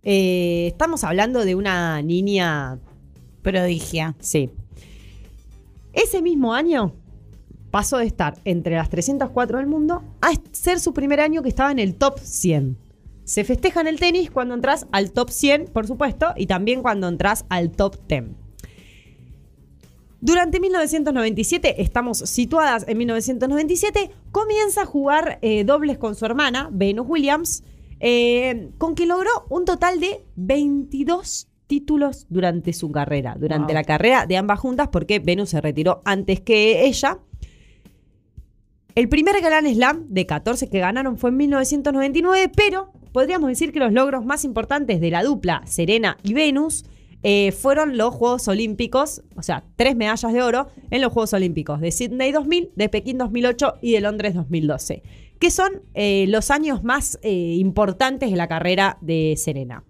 Eh, 0.03 0.67
estamos 0.67 1.03
hablando 1.03 1.43
de 1.43 1.55
una 1.55 2.01
niña 2.03 2.79
Prodigia. 3.45 4.15
Sí. 4.19 4.49
Ese 5.93 6.23
mismo 6.23 6.55
año 6.55 6.95
pasó 7.69 7.99
de 7.99 8.05
estar 8.07 8.39
entre 8.43 8.75
las 8.75 8.89
304 8.89 9.59
del 9.59 9.67
mundo 9.67 10.03
a 10.19 10.31
ser 10.51 10.79
su 10.79 10.95
primer 10.95 11.19
año 11.19 11.43
que 11.43 11.49
estaba 11.49 11.71
en 11.71 11.77
el 11.77 11.93
top 11.93 12.17
100. 12.19 12.75
Se 13.23 13.43
festeja 13.43 13.81
en 13.81 13.87
el 13.87 13.99
tenis 13.99 14.31
cuando 14.31 14.55
entras 14.55 14.87
al 14.91 15.11
top 15.11 15.29
100, 15.29 15.65
por 15.65 15.85
supuesto, 15.85 16.33
y 16.35 16.47
también 16.47 16.81
cuando 16.81 17.07
entras 17.07 17.45
al 17.49 17.69
top 17.69 17.97
10. 18.07 18.23
Durante 20.21 20.59
1997, 20.59 21.83
estamos 21.83 22.17
situadas 22.17 22.83
en 22.87 22.97
1997, 22.97 24.09
comienza 24.31 24.81
a 24.81 24.85
jugar 24.87 25.37
eh, 25.43 25.63
dobles 25.65 25.99
con 25.99 26.15
su 26.15 26.25
hermana, 26.25 26.69
Venus 26.71 27.05
Williams, 27.07 27.63
eh, 27.99 28.71
con 28.79 28.95
quien 28.95 29.09
logró 29.09 29.29
un 29.49 29.65
total 29.65 29.99
de 29.99 30.25
22 30.35 31.47
títulos 31.67 32.25
durante 32.29 32.73
su 32.73 32.91
carrera, 32.91 33.35
durante 33.39 33.73
Wow. 33.73 33.75
la 33.75 33.83
carrera 33.83 34.25
de 34.25 34.37
ambas 34.37 34.59
juntas, 34.59 34.89
porque 34.91 35.19
Venus 35.19 35.49
se 35.49 35.61
retiró 35.61 36.01
antes 36.05 36.41
que 36.41 36.85
ella. 36.85 37.19
El 38.95 39.09
primer 39.09 39.41
Grand 39.41 39.67
Slam 39.67 40.05
de 40.07 40.25
14 40.25 40.69
que 40.69 40.79
ganaron 40.79 41.17
fue 41.17 41.29
en 41.29 41.37
1999, 41.37 42.51
pero 42.55 42.91
podríamos 43.11 43.49
decir 43.49 43.71
que 43.73 43.79
los 43.79 43.91
logros 43.91 44.25
más 44.25 44.45
importantes 44.45 45.01
de 45.01 45.11
la 45.11 45.23
dupla 45.23 45.63
Serena 45.65 46.17
y 46.23 46.33
Venus 46.33 46.85
eh, 47.23 47.51
fueron 47.51 47.97
los 47.97 48.13
Juegos 48.13 48.47
Olímpicos, 48.47 49.23
o 49.35 49.41
sea, 49.41 49.63
tres 49.75 49.95
medallas 49.95 50.31
de 50.31 50.41
oro 50.43 50.67
en 50.91 51.01
los 51.01 51.11
Juegos 51.11 51.33
Olímpicos 51.33 51.81
de 51.81 51.91
Sydney 51.91 52.31
2000, 52.31 52.71
de 52.75 52.87
Pekín 52.87 53.17
2008 53.17 53.79
y 53.81 53.93
de 53.93 54.01
Londres 54.01 54.35
2012, 54.35 55.01
que 55.39 55.49
son 55.49 55.81
eh, 55.95 56.25
los 56.27 56.51
años 56.51 56.83
más 56.83 57.17
eh, 57.23 57.55
importantes 57.57 58.29
de 58.29 58.37
la 58.37 58.47
carrera 58.47 58.97
de 59.01 59.33
Serena. 59.37 59.83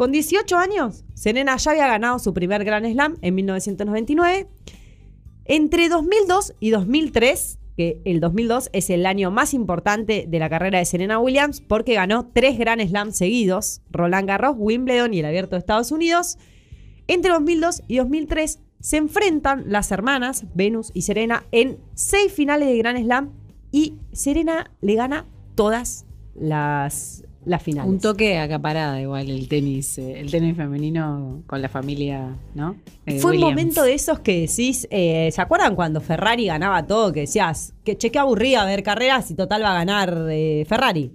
Con 0.00 0.12
18 0.12 0.56
años, 0.56 1.04
Serena 1.12 1.58
ya 1.58 1.72
había 1.72 1.86
ganado 1.86 2.18
su 2.18 2.32
primer 2.32 2.64
Grand 2.64 2.90
Slam 2.90 3.18
en 3.20 3.34
1999. 3.34 4.48
Entre 5.44 5.90
2002 5.90 6.54
y 6.58 6.70
2003, 6.70 7.58
que 7.76 8.00
el 8.06 8.18
2002 8.20 8.70
es 8.72 8.88
el 8.88 9.04
año 9.04 9.30
más 9.30 9.52
importante 9.52 10.24
de 10.26 10.38
la 10.38 10.48
carrera 10.48 10.78
de 10.78 10.86
Serena 10.86 11.18
Williams 11.18 11.60
porque 11.60 11.92
ganó 11.92 12.30
tres 12.32 12.56
Grand 12.56 12.80
Slams 12.80 13.14
seguidos, 13.14 13.82
Roland 13.90 14.26
Garros, 14.26 14.56
Wimbledon 14.56 15.12
y 15.12 15.18
el 15.18 15.26
Abierto 15.26 15.56
de 15.56 15.58
Estados 15.58 15.92
Unidos. 15.92 16.38
Entre 17.06 17.30
2002 17.30 17.82
y 17.86 17.98
2003 17.98 18.58
se 18.80 18.96
enfrentan 18.96 19.64
las 19.66 19.92
hermanas 19.92 20.46
Venus 20.54 20.92
y 20.94 21.02
Serena 21.02 21.44
en 21.52 21.76
seis 21.92 22.32
finales 22.32 22.70
de 22.70 22.78
Grand 22.78 23.04
Slam 23.04 23.32
y 23.70 23.98
Serena 24.12 24.70
le 24.80 24.94
gana 24.94 25.26
todas 25.56 26.06
las, 26.34 27.24
las 27.44 27.62
finales. 27.62 27.90
Un 27.90 28.00
toque 28.00 28.38
acaparada 28.38 29.00
igual 29.00 29.30
el 29.30 29.48
tenis, 29.48 29.96
eh, 29.98 30.20
el 30.20 30.30
tenis 30.30 30.56
femenino 30.56 31.42
con 31.46 31.62
la 31.62 31.68
familia, 31.68 32.36
¿no? 32.54 32.76
Eh, 33.06 33.18
Fue 33.18 33.32
un 33.32 33.40
momento 33.40 33.82
de 33.82 33.94
esos 33.94 34.20
que 34.20 34.40
decís, 34.42 34.86
eh, 34.90 35.30
¿se 35.32 35.40
acuerdan 35.40 35.74
cuando 35.74 36.00
Ferrari 36.00 36.46
ganaba 36.46 36.86
todo? 36.86 37.12
Que 37.12 37.20
decías, 37.20 37.72
que 37.84 37.96
che, 37.96 38.10
qué 38.10 38.18
aburrida 38.18 38.64
ver 38.66 38.82
carreras 38.82 39.30
y 39.30 39.34
total 39.34 39.62
va 39.62 39.70
a 39.72 39.74
ganar 39.84 40.14
Ferrari. 40.66 41.12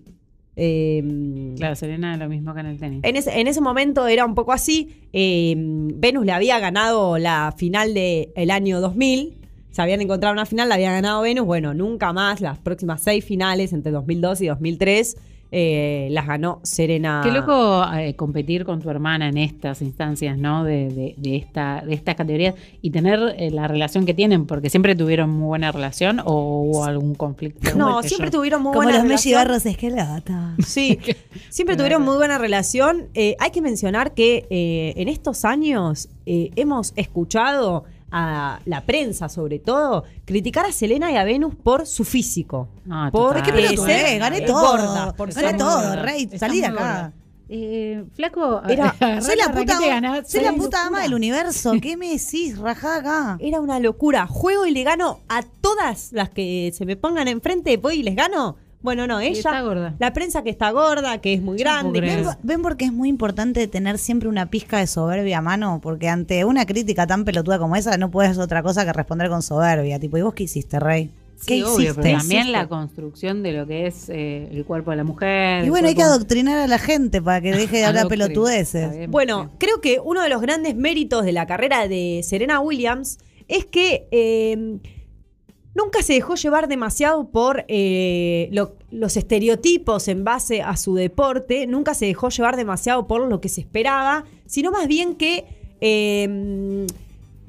Eh, 0.58 1.53
Claro, 1.58 1.75
Serena 1.75 2.15
lo 2.17 2.29
mismo 2.29 2.53
que 2.53 2.60
en 2.62 2.65
el 2.67 2.77
tenis. 2.79 3.01
en, 3.03 3.15
ese, 3.15 3.39
en 3.39 3.48
ese 3.48 3.62
momento 3.62 4.08
era 4.08 4.25
un 4.25 4.36
poco 4.36 4.51
así. 4.53 5.08
Eh, 5.13 5.53
Venus 5.58 6.25
le 6.25 6.32
había 6.32 6.60
ganado 6.60 7.17
la 7.17 7.53
final 7.58 7.94
del 7.94 8.51
año 8.51 8.82
2000. 8.82 9.38
Se 9.72 9.82
habían 9.82 10.01
encontrado 10.01 10.34
una 10.34 10.46
final, 10.46 10.70
la 10.70 10.75
había 10.75 10.91
ganado 10.91 11.22
Venus. 11.22 11.46
Bueno, 11.46 11.74
nunca 11.74 12.13
más. 12.13 12.39
Las 12.41 12.58
próximas 12.60 13.01
seis 13.03 13.24
finales 13.25 13.74
entre 13.74 13.91
2002 13.91 14.41
y 14.41 14.48
2003 14.48 15.17
eh, 15.52 16.08
las 16.12 16.28
ganó 16.28 16.60
Serena. 16.64 17.22
Qué 17.24 17.32
loco 17.32 17.84
eh, 17.94 18.16
competir 18.16 18.66
con 18.66 18.82
tu 18.82 18.90
hermana 18.90 19.30
en 19.30 19.38
estas 19.38 19.82
instancias, 19.82 20.38
¿no? 20.38 20.64
De, 20.64 20.90
de, 20.90 21.16
de 21.18 21.36
esta, 21.38 21.84
de 21.86 21.94
estas 21.94 22.16
categorías 22.16 22.56
y 22.82 22.92
tener 22.92 23.36
eh, 23.38 23.52
la 23.52 23.68
relación 23.68 24.06
que 24.06 24.14
tienen, 24.14 24.46
porque 24.46 24.70
siempre 24.70 24.96
tuvieron 24.96 25.30
muy 25.30 25.48
buena 25.48 25.72
relación 25.72 26.20
o 26.24 26.62
hubo 26.62 26.84
algún 26.86 27.16
conflicto. 27.16 27.75
No, 27.75 28.02
siempre 28.04 28.30
yo. 28.32 28.40
tuvieron 28.40 28.62
muy 28.62 28.74
Como 28.74 28.84
buena 28.84 29.00
los 29.00 29.08
Messi 29.08 29.30
relación. 29.30 29.48
Barros 29.48 29.66
Esquelata. 29.66 30.56
Sí, 30.66 31.00
siempre 31.50 31.75
tuvieron 31.75 32.04
muy 32.04 32.16
buena 32.16 32.38
relación. 32.38 33.08
Eh, 33.14 33.36
hay 33.40 33.52
que 33.52 33.62
mencionar 33.62 34.14
que 34.14 34.46
eh, 34.50 34.94
en 34.98 35.08
estos 35.08 35.46
años 35.46 36.10
eh, 36.25 36.52
hemos 36.56 36.94
escuchado 36.96 37.86
a 38.17 38.62
la 38.63 38.86
prensa, 38.86 39.27
sobre 39.27 39.60
todo, 39.60 40.05
criticar 40.24 40.65
a 40.65 40.72
Selena 40.72 41.12
y 41.12 41.17
a 41.17 41.25
Venus 41.25 41.53
por 41.53 41.86
su 41.86 42.05
físico. 42.05 42.69
Ah, 42.89 43.10
por 43.12 43.36
total. 43.36 43.43
¿Qué 43.43 43.51
pelotudo, 43.51 43.86
ser 43.86 44.05
eh? 44.05 44.17
Gané 44.19 44.41
todo. 44.41 44.72
gorda, 44.72 45.13
por 45.17 45.34
Gané 45.34 45.50
ser 45.50 45.57
todo, 45.57 45.75
gorda. 45.75 45.95
Rey. 46.01 46.24
Está 46.24 46.39
Salí 46.39 46.62
de 46.62 46.65
acá. 46.67 46.74
gorda. 46.75 47.13
Eh, 47.50 48.05
flaco, 48.15 48.62
Era- 48.69 48.95
Soy 49.22 49.36
la 49.36 49.51
puta, 49.51 50.24
soy 50.25 50.41
la 50.41 50.53
puta 50.53 50.88
ama 50.88 51.01
del 51.01 51.13
universo. 51.13 51.74
¿Qué 51.81 51.98
me 51.98 52.10
decís? 52.17 52.57
Rajá 52.57 52.95
acá. 52.95 53.38
Era 53.41 53.60
una 53.60 53.79
locura. 53.79 54.25
Juego 54.27 54.65
y 54.65 54.72
le 54.72 54.84
gano 54.84 55.19
a 55.27 55.43
todas 55.43 56.13
las 56.13 56.29
que 56.29 56.72
se 56.74 56.86
me 56.86 56.95
pongan 56.95 57.27
enfrente, 57.27 57.75
voy 57.77 57.95
y 58.00 58.03
les 58.03 58.15
gano. 58.15 58.55
Bueno, 58.86 59.06
no, 59.08 59.20
ella. 59.20 59.38
está 59.38 59.62
gorda. 59.62 59.96
La 60.00 60.13
prensa 60.13 60.44
que 60.44 60.50
está 60.51 60.72
gorda, 60.72 61.20
que 61.20 61.34
es 61.34 61.42
muy 61.42 61.58
grande. 61.58 62.00
¿Ven, 62.00 62.25
ven 62.44 62.62
por 62.62 62.77
qué 62.77 62.86
es 62.86 62.94
muy 62.94 63.10
importante 63.10 63.68
tener 63.68 63.98
siempre 63.98 64.30
una 64.30 64.46
pizca 64.50 64.77
de 64.77 64.88
soberbia 64.88 65.39
a 65.39 65.42
mano? 65.42 65.80
Porque 65.84 66.08
ante 66.08 66.46
una 66.46 66.65
crítica 66.65 67.06
tan 67.06 67.25
pelotuda 67.25 67.60
como 67.60 67.75
esa, 67.75 67.98
no 67.98 68.10
puedes 68.12 68.38
otra 68.38 68.63
cosa 68.63 68.86
que 68.86 68.94
responder 68.94 69.27
con 69.30 69.42
soberbia. 69.42 70.00
Tipo, 70.00 70.18
¿y 70.18 70.22
vos 70.22 70.34
qué 70.34 70.44
hiciste, 70.44 70.80
Rey? 70.80 71.10
¿Qué 71.46 71.56
Sí, 71.56 71.62
obvio, 71.63 71.72
hiciste? 71.92 72.01
pero 72.01 72.18
también 72.20 72.42
hiciste? 72.44 72.58
la 72.60 72.68
construcción 72.70 73.44
de 73.44 73.51
lo 73.51 73.68
que 73.68 73.88
es 73.88 74.08
eh, 74.08 74.48
el 74.51 74.63
cuerpo 74.63 74.92
de 74.92 74.98
la 74.98 75.04
mujer. 75.04 75.65
Y 75.65 75.70
bueno, 75.70 75.89
hay 75.89 75.96
que 75.96 76.01
adoctrinar 76.04 76.58
a 76.60 76.68
la 76.68 76.77
gente 76.80 77.22
para 77.22 77.42
que 77.42 77.51
deje 77.51 77.77
de 77.77 77.86
hablar 77.88 78.08
pelotudeces. 78.08 78.92
bien, 78.96 79.12
Bueno, 79.12 79.44
sí. 79.44 79.50
creo 79.58 79.82
que 79.82 80.00
uno 80.00 80.22
de 80.22 80.30
los 80.30 80.42
grandes 80.42 80.75
méritos 80.77 81.25
de 81.25 81.34
la 81.34 81.46
carrera 81.46 81.88
de 81.89 82.22
Serena 82.24 82.62
Williams 82.62 83.18
es 83.50 83.65
que 83.65 84.08
eh, 84.12 84.77
nunca 85.75 86.01
se 86.01 86.13
dejó 86.13 86.34
llevar 86.36 86.67
demasiado 86.67 87.27
por 87.29 87.65
eh, 87.67 88.50
lo- 88.51 88.75
los 88.89 89.15
estereotipos 89.17 90.08
en 90.08 90.24
base 90.24 90.62
a 90.63 90.75
su 90.77 90.96
deporte, 90.96 91.67
nunca 91.67 91.94
se 91.94 92.05
dejó 92.08 92.29
llevar 92.29 92.55
demasiado 92.58 93.05
por 93.05 93.27
lo 93.27 93.39
que 93.41 93.50
se 93.50 93.62
esperaba, 93.62 94.25
sino 94.48 94.72
más 94.72 94.88
bien 94.88 95.15
que 95.15 95.46
eh, 95.82 96.88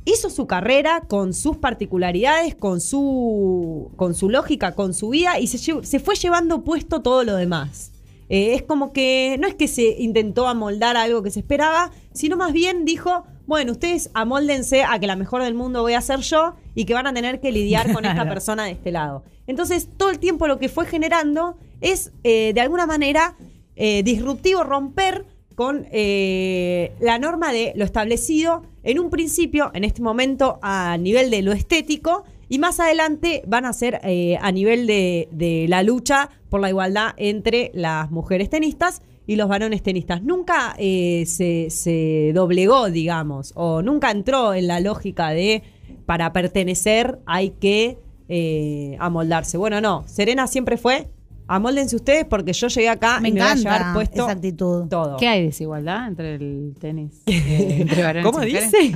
hizo 0.05 0.31
su 0.31 0.47
carrera 0.47 1.03
con 1.09 1.33
sus 1.35 1.57
particularidades, 1.57 2.55
con 2.55 2.81
su, 2.81 3.91
con 3.97 4.15
su 4.15 4.29
lógica, 4.29 4.75
con 4.75 4.93
su 4.95 5.09
vida 5.11 5.39
y 5.41 5.47
se, 5.47 6.01
fue 6.01 6.15
llevando 6.17 6.63
puesto 6.63 7.03
todo 7.03 7.25
lo 7.25 7.37
demás. 7.37 7.93
Eh, 8.29 8.55
es 8.55 8.63
como 8.63 8.93
que 8.93 9.37
no 9.41 9.47
es 9.47 9.55
que 9.55 9.69
se 9.69 9.97
intentó 10.01 10.49
amoldar 10.49 10.97
algo 10.97 11.23
que 11.23 11.31
se 11.31 11.41
esperaba, 11.41 11.93
sino 12.13 12.37
más 12.37 12.53
bien 12.53 12.85
dijo, 12.85 13.25
bueno, 13.47 13.73
ustedes 13.73 14.11
amóldense 14.15 14.83
a 14.83 14.99
que 14.99 15.07
la 15.07 15.17
mejor 15.17 15.43
del 15.43 15.55
mundo 15.55 15.83
voy 15.83 15.95
a 15.95 16.01
ser 16.01 16.21
yo 16.21 16.55
y 16.75 16.85
que 16.85 16.95
van 16.95 17.07
a 17.07 17.15
tener 17.15 17.41
que 17.41 17.53
lidiar 17.53 17.93
con 17.93 18.05
esta 18.05 18.29
persona 18.29 18.65
de 18.65 18.73
este 18.73 18.91
lado. 18.91 19.25
Entonces, 19.47 19.89
todo 19.97 20.11
el 20.11 20.19
tiempo 20.19 20.47
lo 20.47 20.59
que 20.59 20.69
fue 20.69 20.87
generando 20.87 21.57
es, 21.81 22.13
eh, 22.25 22.53
de 22.55 22.61
alguna 22.61 22.87
manera, 22.87 23.37
eh, 23.77 24.03
disruptivo 24.03 24.65
romper 24.65 25.25
con 25.55 25.87
eh, 25.91 26.93
la 27.01 27.19
norma 27.19 27.53
de 27.53 27.73
lo 27.77 27.85
establecido 27.85 28.63
en 28.83 28.99
un 28.99 29.11
principio, 29.11 29.71
en 29.75 29.85
este 29.85 30.03
momento, 30.03 30.59
a 30.63 30.97
nivel 30.99 31.31
de 31.31 31.43
lo 31.43 31.53
estético, 31.53 32.25
y 32.49 32.59
más 32.59 32.79
adelante 32.79 33.43
van 33.47 33.65
a 33.65 33.73
ser 33.73 34.01
eh, 34.05 34.39
a 34.41 34.53
nivel 34.53 34.87
de, 34.87 35.29
de 35.33 35.67
la 35.69 35.83
lucha 35.83 36.31
por 36.49 36.61
la 36.61 36.69
igualdad 36.69 37.15
entre 37.17 37.71
las 37.75 38.11
mujeres 38.11 38.51
tenistas 38.51 39.03
y 39.27 39.37
los 39.37 39.49
varones 39.49 39.83
tenistas. 39.83 40.23
Nunca 40.23 40.75
eh, 40.79 41.25
se, 41.27 41.69
se 41.71 42.33
doblegó, 42.35 42.91
digamos, 42.91 43.53
o 43.57 43.83
nunca 43.83 44.11
entró 44.11 44.55
en 44.55 44.67
la 44.69 44.81
lógica 44.81 45.31
de 45.31 45.63
para 46.07 46.33
pertenecer 46.33 47.19
hay 47.27 47.51
que 47.51 47.99
eh, 48.29 48.97
amoldarse. 49.01 49.57
Bueno, 49.57 49.81
no, 49.81 50.05
Serena 50.07 50.47
siempre 50.47 50.77
fue, 50.77 51.09
amóldense 51.49 51.95
ustedes 51.97 52.25
porque 52.25 52.53
yo 52.53 52.69
llegué 52.69 52.89
acá 52.89 53.19
Me 53.21 53.29
y 53.29 53.33
me 53.33 53.41
voy 53.41 53.49
a 53.49 53.53
encanta 53.53 53.77
llevar 53.79 53.95
puesto 53.95 54.23
esa 54.25 54.33
actitud. 54.33 54.87
todo. 54.89 55.17
¿Qué 55.17 55.27
hay 55.29 55.45
desigualdad 55.45 56.07
entre 56.09 56.37
el 56.37 56.75
tenis? 56.81 57.23
eh, 57.27 57.79
entre 57.81 58.03
varones 58.03 58.31
¿Cómo 58.31 58.45
y 58.45 58.47
dice? 58.53 58.93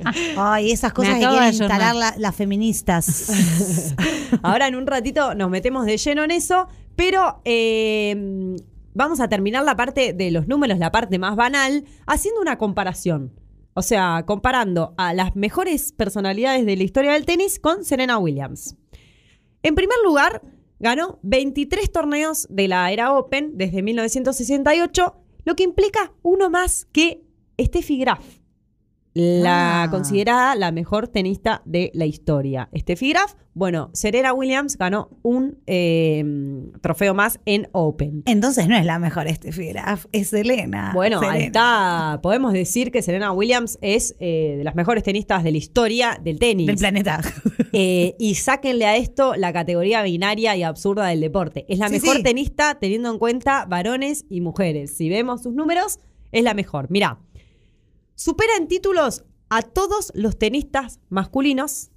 Ay, 0.36 0.70
esas 0.70 0.92
cosas 0.92 1.14
que 1.14 1.26
quieren 1.26 1.48
instalar 1.48 1.94
la- 1.96 2.14
las 2.18 2.34
feministas. 2.36 3.94
Ahora 4.42 4.68
en 4.68 4.74
un 4.76 4.86
ratito 4.86 5.34
nos 5.34 5.50
metemos 5.50 5.86
de 5.86 5.96
lleno 5.96 6.22
en 6.24 6.30
eso, 6.30 6.66
pero 6.96 7.40
eh, 7.44 8.56
vamos 8.94 9.20
a 9.20 9.28
terminar 9.28 9.64
la 9.64 9.76
parte 9.76 10.12
de 10.12 10.30
los 10.30 10.48
números, 10.48 10.78
la 10.78 10.92
parte 10.92 11.18
más 11.18 11.36
banal, 11.36 11.84
haciendo 12.06 12.40
una 12.40 12.56
comparación. 12.56 13.32
O 13.74 13.82
sea, 13.82 14.24
comparando 14.26 14.94
a 14.96 15.12
las 15.12 15.34
mejores 15.34 15.92
personalidades 15.92 16.64
de 16.64 16.76
la 16.76 16.84
historia 16.84 17.12
del 17.12 17.26
tenis 17.26 17.58
con 17.58 17.84
Serena 17.84 18.18
Williams. 18.18 18.76
En 19.62 19.74
primer 19.74 19.98
lugar, 20.04 20.42
ganó 20.78 21.18
23 21.22 21.90
torneos 21.90 22.46
de 22.50 22.68
la 22.68 22.90
era 22.92 23.12
Open 23.12 23.58
desde 23.58 23.82
1968, 23.82 25.16
lo 25.44 25.56
que 25.56 25.64
implica 25.64 26.12
uno 26.22 26.50
más 26.50 26.86
que 26.92 27.24
Steffi 27.60 27.98
Graf, 27.98 28.24
la 29.14 29.84
Ah. 29.84 29.90
considerada 29.90 30.54
la 30.56 30.72
mejor 30.72 31.06
tenista 31.08 31.62
de 31.64 31.90
la 31.94 32.04
historia. 32.04 32.68
Steffi 32.76 33.10
Graf, 33.10 33.34
bueno, 33.54 33.90
Serena 33.92 34.32
Williams 34.32 34.76
ganó 34.76 35.08
un 35.22 35.58
eh, 35.68 36.24
trofeo 36.80 37.14
más 37.14 37.38
en 37.46 37.68
Open. 37.72 38.24
Entonces 38.26 38.66
no 38.66 38.76
es 38.76 38.84
la 38.84 38.98
mejor 38.98 39.28
Steffi 39.28 39.68
Graf, 39.68 40.06
es 40.10 40.30
Selena. 40.30 40.90
Bueno, 40.94 41.20
ahí 41.20 41.44
está. 41.44 42.18
Podemos 42.22 42.52
decir 42.52 42.90
que 42.90 43.02
Serena 43.02 43.30
Williams 43.30 43.78
es 43.80 44.16
eh, 44.18 44.56
de 44.58 44.64
las 44.64 44.74
mejores 44.74 45.04
tenistas 45.04 45.44
de 45.44 45.52
la 45.52 45.58
historia 45.58 46.18
del 46.20 46.40
tenis. 46.40 46.66
Del 46.66 46.76
planeta. 46.76 47.20
Eh, 47.72 48.14
y 48.18 48.34
sáquenle 48.34 48.86
a 48.86 48.96
esto 48.96 49.34
la 49.36 49.52
categoría 49.52 50.02
binaria 50.02 50.56
y 50.56 50.62
absurda 50.64 51.06
del 51.06 51.20
deporte. 51.20 51.64
Es 51.68 51.78
la 51.78 51.88
Sí, 51.88 51.94
mejor 51.94 52.16
sí. 52.16 52.22
tenista 52.24 52.74
teniendo 52.80 53.10
en 53.12 53.18
cuenta 53.18 53.64
varones 53.66 54.26
y 54.28 54.40
mujeres. 54.40 54.96
Si 54.96 55.08
vemos 55.08 55.42
sus 55.42 55.54
números, 55.54 56.00
es 56.32 56.42
la 56.44 56.54
mejor. 56.54 56.86
Mirá, 56.90 57.18
supera 58.14 58.56
en 58.58 58.68
títulos 58.68 59.24
a 59.50 59.62
todos 59.62 60.10
los 60.14 60.38
tenistas 60.38 61.00
masculinos, 61.08 61.90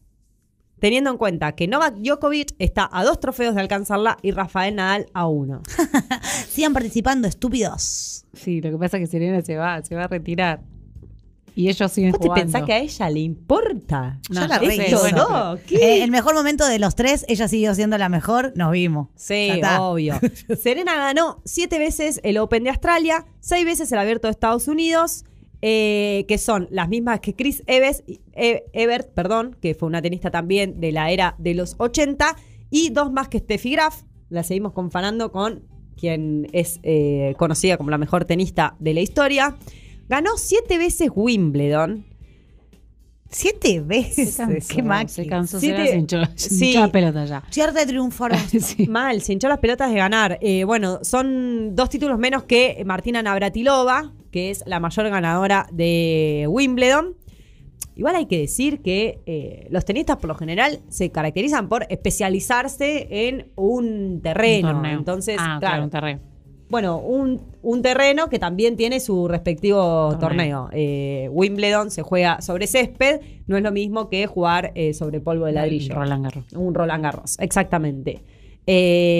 teniendo 0.79 1.09
en 1.09 1.17
cuenta 1.17 1.53
que 1.53 1.67
Novak 1.67 1.95
Djokovic 1.95 2.53
está 2.59 2.87
a 2.91 3.03
dos 3.03 3.19
trofeos 3.19 3.55
de 3.55 3.61
alcanzarla 3.61 4.17
y 4.21 4.31
Rafael 4.31 4.75
Nadal 4.75 5.07
a 5.13 5.27
uno. 5.27 5.61
Sigan 6.49 6.73
participando, 6.73 7.27
estúpidos. 7.27 8.25
Sí, 8.33 8.61
lo 8.61 8.71
que 8.71 8.77
pasa 8.77 8.97
es 8.97 9.01
que 9.01 9.07
Serena 9.07 9.41
se 9.41 9.55
va, 9.55 9.83
se 9.83 9.95
va 9.95 10.03
a 10.03 10.07
retirar. 10.07 10.61
Y 11.55 11.69
ellos 11.69 11.91
siguen 11.91 12.11
¿Vos 12.11 12.19
te 12.21 12.27
jugando. 12.27 12.43
pensás 12.51 12.63
que 12.67 12.73
a 12.73 12.77
ella 12.77 13.09
le 13.09 13.19
importa? 13.21 14.19
No, 14.29 14.41
Yo 14.41 14.47
la 14.47 14.59
quiso. 14.59 15.09
no, 15.11 15.57
¿qué? 15.65 15.77
Eh, 15.77 16.03
el 16.03 16.11
mejor 16.11 16.35
momento 16.35 16.67
de 16.67 16.77
los 16.77 16.93
tres, 16.93 17.25
ella 17.27 17.47
siguió 17.47 17.73
siendo 17.73 17.97
la 17.97 18.09
mejor, 18.09 18.53
nos 18.55 18.71
vimos. 18.71 19.07
Sí, 19.15 19.59
obvio. 19.79 20.19
Serena 20.61 20.95
ganó 20.95 21.41
siete 21.45 21.79
veces 21.79 22.19
el 22.23 22.37
Open 22.37 22.63
de 22.63 22.69
Australia, 22.69 23.25
seis 23.39 23.65
veces 23.65 23.91
el 23.91 23.97
Abierto 23.97 24.27
de 24.27 24.33
Estados 24.33 24.67
Unidos, 24.67 25.25
eh, 25.61 26.25
que 26.27 26.37
son 26.37 26.67
las 26.71 26.87
mismas 26.89 27.19
que 27.19 27.33
Chris 27.33 27.63
Evers, 27.67 28.03
E- 28.33 28.65
Evert, 28.73 29.13
perdón, 29.13 29.55
que 29.61 29.73
fue 29.75 29.87
una 29.87 30.01
tenista 30.01 30.29
también 30.31 30.79
de 30.79 30.91
la 30.91 31.09
era 31.11 31.35
de 31.39 31.53
los 31.55 31.75
80, 31.79 32.35
y 32.69 32.89
dos 32.89 33.11
más 33.11 33.27
que 33.29 33.39
Steffi 33.39 33.71
Graf. 33.71 34.03
La 34.29 34.43
seguimos 34.43 34.73
confanando 34.73 35.31
con 35.31 35.63
quien 35.95 36.47
es 36.51 36.79
eh, 36.83 37.33
conocida 37.37 37.77
como 37.77 37.89
la 37.89 37.97
mejor 37.97 38.25
tenista 38.25 38.75
de 38.79 38.93
la 38.93 39.01
historia. 39.01 39.57
Ganó 40.09 40.37
siete 40.37 40.77
veces 40.77 41.09
Wimbledon. 41.15 42.05
Siete 43.29 43.67
Se 43.73 43.79
veces. 43.81 44.37
cansó, 44.37 44.67
Qué 44.75 44.81
máquina. 44.83 45.09
Se 45.09 45.25
cansó, 45.27 45.59
Siete- 45.59 45.87
se 45.87 45.97
hinchó, 45.97 46.17
se 46.35 46.49
Sí. 46.49 46.67
hinchó 46.69 46.79
la 46.79 46.91
pelota 46.91 47.25
ya. 47.25 47.43
Cierta 47.49 47.79
de 47.81 47.85
triunfar. 47.87 48.31
Sí. 48.59 48.87
Mal, 48.87 49.21
se 49.21 49.33
hinchó 49.33 49.49
las 49.49 49.59
pelotas 49.59 49.89
de 49.91 49.97
ganar. 49.97 50.37
Eh, 50.41 50.63
bueno, 50.63 50.99
son 51.03 51.75
dos 51.75 51.89
títulos 51.89 52.17
menos 52.17 52.43
que 52.43 52.81
Martina 52.85 53.21
Navratilova, 53.21 54.13
que 54.31 54.51
es 54.51 54.63
la 54.65 54.79
mayor 54.79 55.09
ganadora 55.09 55.67
de 55.71 56.45
Wimbledon. 56.49 57.15
Igual 57.95 58.15
hay 58.15 58.27
que 58.27 58.37
decir 58.37 58.81
que 58.83 59.21
eh, 59.25 59.67
los 59.71 59.83
tenistas 59.83 60.17
por 60.17 60.27
lo 60.27 60.35
general 60.35 60.79
se 60.87 61.09
caracterizan 61.09 61.67
por 61.67 61.87
especializarse 61.89 63.07
en 63.27 63.51
un 63.55 64.21
terreno. 64.21 64.77
Un. 64.77 64.85
Entonces, 64.85 65.37
ah, 65.39 65.57
claro, 65.59 65.59
claro, 65.59 65.83
un 65.85 65.89
terreno. 65.89 66.19
bueno, 66.69 66.99
un, 66.99 67.41
un 67.63 67.81
terreno 67.81 68.29
que 68.29 68.37
también 68.37 68.75
tiene 68.75 68.99
su 68.99 69.27
respectivo 69.27 70.15
torneo. 70.19 70.65
Torneo. 70.65 70.69
Eh, 70.73 71.27
Wimbledon 71.31 71.89
se 71.89 72.03
juega 72.03 72.39
sobre 72.41 72.67
césped, 72.67 73.19
no 73.47 73.57
es 73.57 73.63
lo 73.63 73.71
mismo 73.71 74.09
que 74.09 74.27
jugar 74.27 74.71
eh, 74.75 74.93
sobre 74.93 75.19
polvo 75.19 75.45
de 75.45 75.53
ladrillo. 75.53 75.95
Roland 75.95 76.23
Garros. 76.23 76.53
Un 76.53 76.75
Roland 76.75 77.03
Garros, 77.03 77.39
exactamente. 77.39 78.21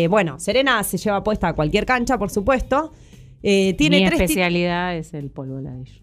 Bueno, 0.10 0.40
Serena 0.40 0.84
se 0.84 0.98
lleva 0.98 1.24
puesta 1.24 1.48
a 1.48 1.54
cualquier 1.54 1.86
cancha, 1.88 2.20
por 2.20 2.30
supuesto. 2.30 2.92
Eh, 3.50 3.74
tiene 3.76 4.02
Mi 4.02 4.06
tres 4.08 4.20
especialidad 4.22 4.96
es 4.98 5.14
el 5.14 5.30
polvo 5.30 5.56
de 5.58 5.62
ladrillo. 5.64 6.02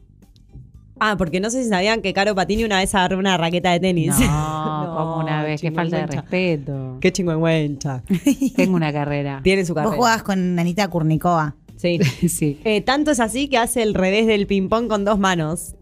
Ah, 0.99 1.17
porque 1.19 1.41
no 1.41 1.51
sé 1.51 1.63
si 1.63 1.69
sabían 1.69 2.01
que 2.01 2.15
Caro 2.15 2.35
Patini 2.35 2.65
una 2.65 2.79
vez 2.79 2.95
agarró 2.95 3.19
una 3.19 3.37
raqueta 3.37 3.73
de 3.73 3.81
tenis. 3.81 4.19
No, 4.19 4.95
como 4.97 5.19
una 5.19 5.43
vez, 5.43 5.61
qué 5.61 5.71
falta 5.73 5.99
de 5.99 6.07
respeto. 6.07 6.97
Qué 7.01 7.13
chingüengüencha. 7.13 8.03
Tengo 8.57 8.77
una 8.77 8.93
carrera. 8.93 9.41
Tiene 9.43 9.65
su 9.67 9.75
Vos 9.75 9.83
carrera. 9.83 9.97
jugabas 9.97 10.23
con 10.23 10.59
Anita 10.59 10.89
Kurnikova. 10.89 11.57
Sí. 11.77 11.99
sí. 12.29 12.61
Eh, 12.65 12.81
tanto 12.81 13.11
es 13.11 13.21
así 13.21 13.49
que 13.49 13.59
hace 13.59 13.83
el 13.83 13.93
revés 13.93 14.27
del 14.27 14.47
ping-pong 14.47 14.89
con 14.89 15.05
dos 15.05 15.19
manos. 15.19 15.75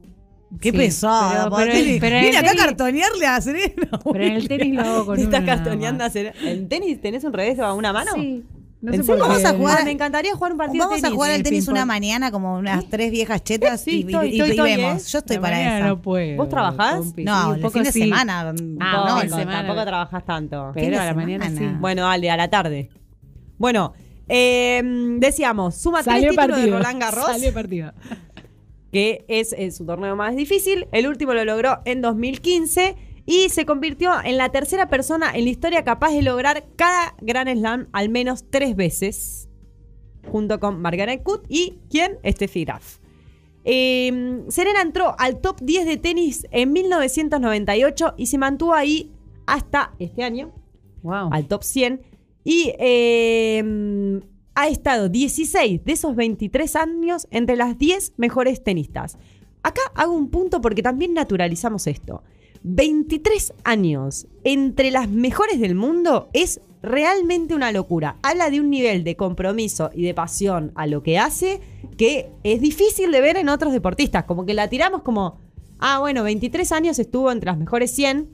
Qué 0.61 0.71
Sí, 0.73 0.77
pesada. 0.77 1.49
pero- 1.55 1.71
el 1.73 1.97
acá 2.37 2.51
a 2.51 2.53
tenis- 2.55 2.57
cartonearle 2.57 3.27
a 3.27 3.41
Serena. 3.41 3.89
Pero 4.13 4.25
en 4.25 4.33
el 4.33 4.49
tenis 4.49 4.75
lo 4.75 4.83
hago 4.83 5.07
con 5.07 5.17
¿Me 5.17 5.23
estás 5.23 5.45
castoneando 5.45 6.03
a 6.05 6.09
hacer? 6.09 6.35
¿En 6.43 6.69
tenis 6.69 7.01
tenés 7.01 7.23
un 7.25 7.33
revés 7.33 7.59
a 7.61 7.73
una 7.75 7.93
mano? 7.93 8.11
Sí. 8.17 8.43
No 8.83 8.91
Vamos 9.17 9.45
a 9.45 9.55
jugar- 9.55 9.79
Ah, 9.81 9.85
me 9.85 9.93
encantaría 9.93 10.35
jugar 10.35 10.53
un 10.53 10.59
partido 10.59 10.85
Vamos 10.85 11.01
de 11.01 11.07
a 11.07 11.09
tenis. 11.09 11.15
jugar 11.15 11.31
al 11.31 11.37
el 11.37 11.43
tenis 11.45 11.69
una 11.69 11.87
mañana 11.87 12.33
como 12.33 12.57
unas 12.59 12.85
tres 12.91 13.13
viejas 13.13 13.43
chetas 13.45 13.81
Sí, 13.81 13.91
y, 13.91 13.95
y- 13.95 14.01
estoy, 14.01 14.27
y- 14.29 14.31
estoy, 14.33 14.49
y 14.49 14.51
estoy, 14.51 14.77
vemos. 14.77 15.03
¿eh? 15.07 15.09
Yo 15.09 15.19
estoy 15.21 15.37
La 15.37 15.43
para 15.43 15.57
mañana 15.57 15.79
esa. 15.79 15.87
No 15.87 16.03
puedo, 16.03 16.37
¿Vos 16.37 16.49
trabajás? 16.49 16.99
No, 16.99 17.05
Sí, 17.05 17.23
un 17.49 17.55
el 17.55 17.61
poco 17.61 17.71
fin 17.75 17.83
de 17.85 17.93
sí. 17.93 18.01
semana. 18.03 18.41
Ah, 18.41 18.53
No, 18.53 18.55
fin 18.59 18.79
no, 18.79 19.21
de 19.21 19.29
semana. 19.29 19.53
tampoco 19.63 19.85
trabajas 19.87 20.25
tanto. 20.27 20.73
Fin 20.75 20.83
Pero 20.83 20.97
de 20.97 21.03
a 21.03 21.05
la 21.07 21.15
mañana 21.15 21.49
sí. 21.51 21.65
Bueno, 21.79 22.03
dale, 22.03 22.29
a 22.31 22.37
la 22.37 22.51
tarde. 22.51 22.91
Bueno, 23.57 23.93
Eh, 24.29 24.81
decíamos, 25.19 25.77
suma 25.77 26.03
tres 26.03 26.29
títulos 26.31 26.57
de 26.63 26.67
Roland 26.71 27.01
Garros, 27.01 27.27
Salió 27.27 27.53
partido. 27.53 27.93
que 28.93 29.25
es, 29.29 29.55
su 29.77 29.85
torneo 29.87 30.17
más 30.17 30.35
difícil. 30.37 30.87
El 30.93 31.07
último 31.07 31.35
lo 31.35 31.45
logró 31.45 31.81
en 31.85 32.01
2015 32.03 32.97
y 33.27 33.49
se 33.51 33.65
convirtió 33.67 34.13
en 34.25 34.37
la 34.37 34.51
tercera 34.51 34.89
persona 34.89 35.31
en 35.35 35.45
la 35.45 35.51
historia 35.51 35.85
capaz 35.85 36.11
de 36.13 36.23
lograr 36.23 36.65
cada 36.77 37.15
Grand 37.21 37.49
Slam 37.57 37.89
al 37.93 38.09
menos 38.09 38.45
tres 38.51 38.75
veces, 38.77 39.49
junto 40.31 40.59
con 40.61 40.81
Margaret 40.81 41.23
Court 41.23 41.45
y 41.49 41.79
¿quién? 41.91 42.19
Steffi 42.25 42.65
Graf. 42.65 42.99
Eh, 43.65 44.43
Serena 44.49 44.83
entró 44.83 45.15
al 45.19 45.41
top 45.41 45.61
10 45.61 45.87
de 45.87 45.97
tenis 45.97 46.47
en 46.51 46.73
1998 46.73 48.15
y 48.17 48.27
se 48.27 48.39
mantuvo 48.39 48.75
ahí 48.75 49.13
hasta 49.47 49.95
este 49.99 50.25
año, 50.25 50.53
Wow. 51.03 51.29
al 51.33 51.47
top 51.47 51.63
100. 51.63 52.03
Y 52.45 52.73
eh, 52.79 54.21
ha 54.55 54.69
estado 54.69 55.09
16 55.09 55.85
de 55.85 55.93
esos 55.93 56.17
23 56.17 56.77
años 56.77 57.29
entre 57.31 57.57
las 57.57 57.79
10 57.79 58.15
mejores 58.17 58.63
tenistas. 58.65 59.17
Acá 59.63 59.81
hago 59.95 60.13
un 60.13 60.29
punto 60.29 60.61
porque 60.61 60.83
también 60.83 61.15
naturalizamos 61.15 61.87
esto. 61.87 62.23
23 62.65 63.55
años 63.65 64.27
entre 64.45 64.91
las 64.91 65.09
mejores 65.09 65.61
del 65.61 65.75
mundo 65.75 66.29
es 66.33 66.61
realmente 66.83 67.55
una 67.55 67.71
locura. 67.73 68.17
Habla 68.23 68.51
de 68.51 68.61
un 68.61 68.71
nivel 68.71 69.05
de 69.05 69.17
compromiso 69.17 69.91
y 69.95 70.03
de 70.03 70.15
pasión 70.15 70.73
a 70.75 70.87
lo 70.87 71.03
que 71.03 71.19
hace 71.19 71.61
que 71.97 72.31
es 72.43 72.61
difícil 72.61 73.11
de 73.13 73.21
ver 73.21 73.37
en 73.37 73.49
otros 73.49 73.73
deportistas. 73.73 74.25
Como 74.25 74.45
que 74.47 74.55
la 74.55 74.69
tiramos 74.69 75.03
como, 75.03 75.39
ah, 75.79 75.99
bueno, 76.01 76.23
23 76.25 76.73
años 76.73 76.99
estuvo 76.99 77.31
entre 77.31 77.47
las 77.51 77.59
mejores 77.59 77.91
100. 77.93 78.29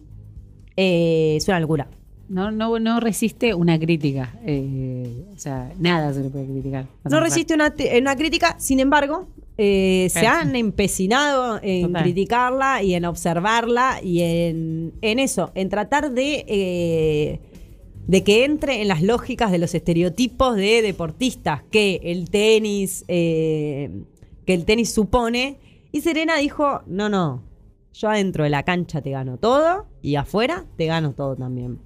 Eh, 0.77 1.35
es 1.37 1.49
una 1.49 1.61
locura. 1.61 1.89
No, 2.29 2.51
no, 2.51 2.79
no 2.79 3.01
resiste 3.01 3.55
una 3.55 3.79
crítica. 3.79 4.39
eh, 4.45 5.25
o 5.35 5.39
sea, 5.39 5.73
nada 5.79 6.13
se 6.13 6.21
le 6.23 6.29
puede 6.31 6.47
criticar. 6.47 6.87
No 7.11 7.21
resiste 7.21 7.55
una, 7.55 7.71
t- 7.75 7.99
una 8.01 8.17
crítica, 8.17 8.57
sin 8.59 8.81
embargo, 8.81 9.27
eh, 9.61 10.07
se 10.11 10.25
han 10.25 10.55
empecinado 10.55 11.59
en 11.61 11.89
Total. 11.89 12.03
criticarla 12.05 12.83
y 12.85 12.95
en 12.95 13.05
observarla 13.05 14.01
y 14.01 14.23
en, 14.23 14.95
en 15.03 15.19
eso, 15.19 15.51
en 15.57 15.69
tratar 15.69 16.13
de, 16.13 16.45
eh, 16.47 17.41
de 18.07 18.23
que 18.23 18.45
entre 18.45 18.81
en 18.83 18.87
las 18.87 19.03
lógicas 19.03 19.51
de 19.51 19.59
los 19.59 19.75
estereotipos 19.75 20.55
de 20.55 20.81
deportistas 20.81 21.65
que 21.73 22.01
el 22.05 22.31
tenis, 22.31 23.05
eh, 23.09 23.91
que 24.47 24.55
el 24.55 24.65
tenis 24.65 24.93
supone. 24.93 25.59
Y 25.91 26.03
Serena 26.03 26.37
dijo, 26.37 26.83
no, 26.87 27.09
no, 27.09 27.43
yo 27.93 28.09
adentro 28.11 28.45
de 28.45 28.51
la 28.51 28.63
cancha 28.63 29.03
te 29.03 29.11
gano 29.11 29.39
todo 29.39 29.89
y 30.03 30.15
afuera 30.15 30.67
te 30.77 30.87
gano 30.87 31.15
todo 31.15 31.35
también. 31.35 31.81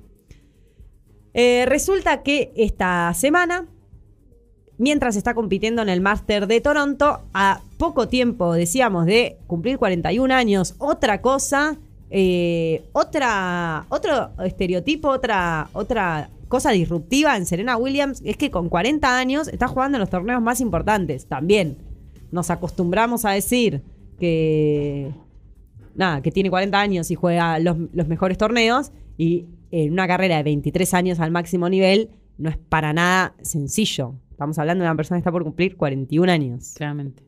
Eh, 1.32 1.64
resulta 1.66 2.22
que 2.22 2.52
esta 2.54 3.14
semana 3.14 3.66
mientras 4.82 5.14
está 5.14 5.32
compitiendo 5.32 5.80
en 5.80 5.88
el 5.88 6.00
Master 6.00 6.48
de 6.48 6.60
Toronto, 6.60 7.20
a 7.32 7.60
poco 7.78 8.08
tiempo, 8.08 8.52
decíamos, 8.52 9.06
de 9.06 9.38
cumplir 9.46 9.78
41 9.78 10.34
años, 10.34 10.74
otra 10.78 11.22
cosa, 11.22 11.76
eh, 12.10 12.82
otra, 12.90 13.86
otro 13.90 14.30
estereotipo, 14.44 15.08
otra, 15.08 15.68
otra 15.72 16.30
cosa 16.48 16.72
disruptiva 16.72 17.36
en 17.36 17.46
Serena 17.46 17.76
Williams 17.76 18.20
es 18.24 18.36
que 18.36 18.50
con 18.50 18.68
40 18.68 19.16
años 19.16 19.46
está 19.46 19.68
jugando 19.68 19.98
en 19.98 20.00
los 20.00 20.10
torneos 20.10 20.42
más 20.42 20.60
importantes. 20.60 21.26
También 21.26 21.76
nos 22.32 22.50
acostumbramos 22.50 23.24
a 23.24 23.30
decir 23.30 23.82
que 24.18 25.12
nada, 25.94 26.22
que 26.22 26.32
tiene 26.32 26.50
40 26.50 26.80
años 26.80 27.12
y 27.12 27.14
juega 27.14 27.60
los, 27.60 27.76
los 27.92 28.08
mejores 28.08 28.36
torneos 28.36 28.90
y 29.16 29.46
en 29.70 29.92
una 29.92 30.08
carrera 30.08 30.38
de 30.38 30.42
23 30.42 30.92
años 30.94 31.20
al 31.20 31.30
máximo 31.30 31.68
nivel 31.68 32.10
no 32.36 32.50
es 32.50 32.56
para 32.56 32.92
nada 32.92 33.34
sencillo. 33.42 34.16
Estamos 34.42 34.58
hablando 34.58 34.82
de 34.82 34.90
una 34.90 34.96
persona 34.96 35.18
que 35.18 35.20
está 35.20 35.30
por 35.30 35.44
cumplir 35.44 35.76
41 35.76 36.32
años. 36.32 36.74
Claramente. 36.74 37.22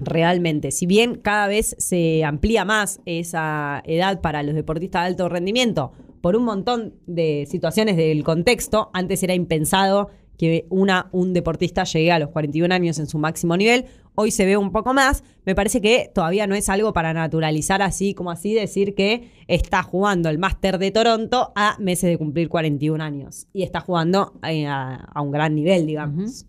Realmente, 0.00 0.72
si 0.72 0.86
bien 0.86 1.14
cada 1.14 1.46
vez 1.46 1.76
se 1.78 2.24
amplía 2.24 2.64
más 2.64 3.00
esa 3.06 3.80
edad 3.86 4.20
para 4.20 4.42
los 4.42 4.56
deportistas 4.56 5.02
de 5.02 5.06
alto 5.06 5.28
rendimiento 5.28 5.92
por 6.20 6.34
un 6.34 6.44
montón 6.44 6.94
de 7.06 7.46
situaciones 7.48 7.96
del 7.96 8.24
contexto, 8.24 8.90
antes 8.92 9.22
era 9.22 9.34
impensado 9.34 10.10
que 10.36 10.66
una, 10.68 11.08
un 11.12 11.32
deportista 11.32 11.84
llegue 11.84 12.10
a 12.10 12.18
los 12.18 12.30
41 12.30 12.74
años 12.74 12.98
en 12.98 13.06
su 13.06 13.18
máximo 13.18 13.56
nivel. 13.56 13.84
Hoy 14.20 14.32
se 14.32 14.44
ve 14.46 14.56
un 14.56 14.72
poco 14.72 14.94
más. 14.94 15.22
Me 15.44 15.54
parece 15.54 15.80
que 15.80 16.10
todavía 16.12 16.48
no 16.48 16.56
es 16.56 16.68
algo 16.68 16.92
para 16.92 17.14
naturalizar 17.14 17.82
así 17.82 18.14
como 18.14 18.32
así, 18.32 18.52
decir 18.52 18.96
que 18.96 19.30
está 19.46 19.84
jugando 19.84 20.28
el 20.28 20.38
Máster 20.38 20.78
de 20.78 20.90
Toronto 20.90 21.52
a 21.54 21.76
meses 21.78 22.10
de 22.10 22.18
cumplir 22.18 22.48
41 22.48 23.04
años. 23.04 23.46
Y 23.52 23.62
está 23.62 23.78
jugando 23.78 24.32
eh, 24.42 24.66
a, 24.66 24.96
a 24.96 25.22
un 25.22 25.30
gran 25.30 25.54
nivel, 25.54 25.86
digamos. 25.86 26.46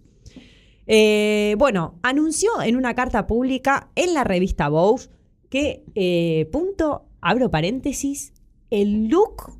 Eh, 0.88 1.54
bueno, 1.60 2.00
anunció 2.02 2.50
en 2.64 2.76
una 2.76 2.96
carta 2.96 3.28
pública 3.28 3.92
en 3.94 4.16
la 4.16 4.24
revista 4.24 4.68
Vogue 4.68 5.04
que, 5.50 5.84
eh, 5.94 6.50
punto, 6.52 7.06
abro 7.22 7.52
paréntesis, 7.52 8.34
el 8.72 9.10
look 9.10 9.59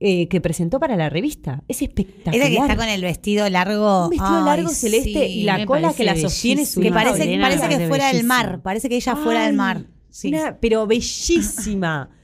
eh, 0.00 0.28
que 0.28 0.40
presentó 0.40 0.78
para 0.78 0.96
la 0.96 1.08
revista. 1.08 1.62
Es 1.68 1.80
espectacular. 1.82 2.34
Esa 2.36 2.48
que 2.48 2.56
está 2.58 2.76
con 2.76 2.88
el 2.88 3.02
vestido 3.02 3.48
largo. 3.48 4.04
Un 4.04 4.10
vestido 4.10 4.38
Ay, 4.38 4.44
largo 4.44 4.68
celeste 4.68 5.26
sí. 5.26 5.40
y 5.40 5.42
la 5.44 5.64
cola 5.66 5.92
que 5.94 6.04
la 6.04 6.16
sostiene 6.16 6.66
su 6.66 6.80
Que 6.80 6.90
parece, 6.90 7.22
Elena 7.24 7.44
parece 7.44 7.62
me 7.62 7.68
que 7.68 7.74
parece 7.74 7.88
fuera 7.88 8.12
del 8.12 8.24
mar. 8.24 8.60
Parece 8.62 8.88
que 8.88 8.96
ella 8.96 9.16
fuera 9.16 9.40
Ay, 9.40 9.46
del 9.46 9.56
mar. 9.56 9.84
Sí. 10.10 10.28
una- 10.28 10.58
pero 10.60 10.86
bellísima. 10.86 12.10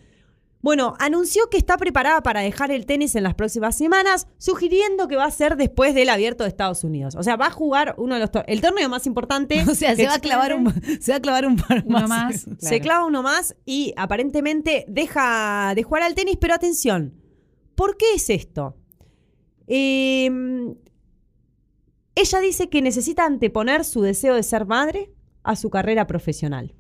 Bueno, 0.65 0.95
anunció 1.01 1.51
que 1.51 1.57
está 1.59 1.77
preparada 1.77 2.23
para 2.23 2.39
dejar 2.41 2.71
el 2.71 2.87
tenis 2.87 3.17
en 3.17 3.25
las 3.25 3.35
próximas 3.35 3.77
semanas, 3.77 4.29
sugiriendo 4.39 5.09
que 5.09 5.17
va 5.17 5.25
a 5.25 5.31
ser 5.33 5.57
después 5.57 5.93
del 5.93 6.09
abierto 6.09 6.45
de 6.45 6.49
Estados 6.51 6.85
Unidos. 6.85 7.17
O 7.17 7.25
sea, 7.25 7.35
va 7.35 7.47
a 7.47 7.51
jugar 7.51 7.97
uno 7.99 8.15
de 8.15 8.21
los 8.21 8.31
tor- 8.31 8.45
el 8.47 8.61
torneo 8.61 8.89
más 8.89 9.05
importante. 9.09 9.61
O 9.69 9.75
sea, 9.75 9.97
se 9.97 10.07
va 10.07 10.15
a 10.15 10.19
clavar 10.21 10.55
un, 10.55 10.73
se 11.01 11.11
va 11.11 11.17
a 11.17 11.21
clavar 11.21 11.47
un 11.47 11.57
par 11.57 11.83
Uno 11.85 12.07
más. 12.07 12.47
más. 12.47 12.47
Se 12.61 12.79
clava 12.79 13.05
uno 13.07 13.25
más 13.25 13.57
y 13.67 13.93
aparentemente 13.97 14.85
deja 14.87 15.73
de 15.75 15.83
jugar 15.83 16.05
al 16.05 16.15
tenis, 16.15 16.37
pero 16.41 16.55
atención, 16.55 17.13
¿por 17.75 17.97
qué 17.97 18.15
es 18.15 18.31
esto? 18.31 18.77
Eh, 19.67 20.31
ella 22.15 22.41
dice 22.41 22.69
que 22.69 22.83
necesita 22.83 23.25
anteponer 23.25 23.85
su 23.85 24.03
deseo 24.03 24.35
de 24.35 24.43
ser 24.43 24.67
madre 24.67 25.11
a 25.43 25.57
su 25.57 25.71
carrera 25.71 26.07
profesional. 26.07 26.75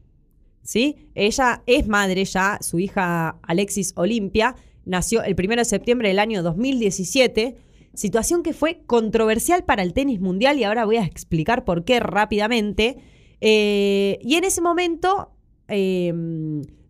¿Sí? 0.62 1.09
Ella 1.14 1.62
es 1.66 1.88
madre 1.88 2.24
ya, 2.24 2.59
su 2.61 2.78
hija 2.78 3.38
Alexis 3.42 3.92
Olimpia 3.96 4.55
nació 4.85 5.22
el 5.22 5.35
1 5.38 5.57
de 5.57 5.64
septiembre 5.64 6.09
del 6.09 6.18
año 6.18 6.42
2017, 6.42 7.57
situación 7.94 8.42
que 8.42 8.52
fue 8.52 8.83
controversial 8.87 9.64
para 9.64 9.83
el 9.83 9.92
tenis 9.92 10.20
mundial 10.20 10.59
y 10.59 10.64
ahora 10.64 10.85
voy 10.85 10.96
a 10.96 11.05
explicar 11.05 11.64
por 11.64 11.85
qué 11.85 11.98
rápidamente. 12.00 12.98
Eh, 13.40 14.18
y 14.22 14.37
en 14.37 14.44
ese 14.44 14.61
momento 14.61 15.33
eh, 15.66 16.12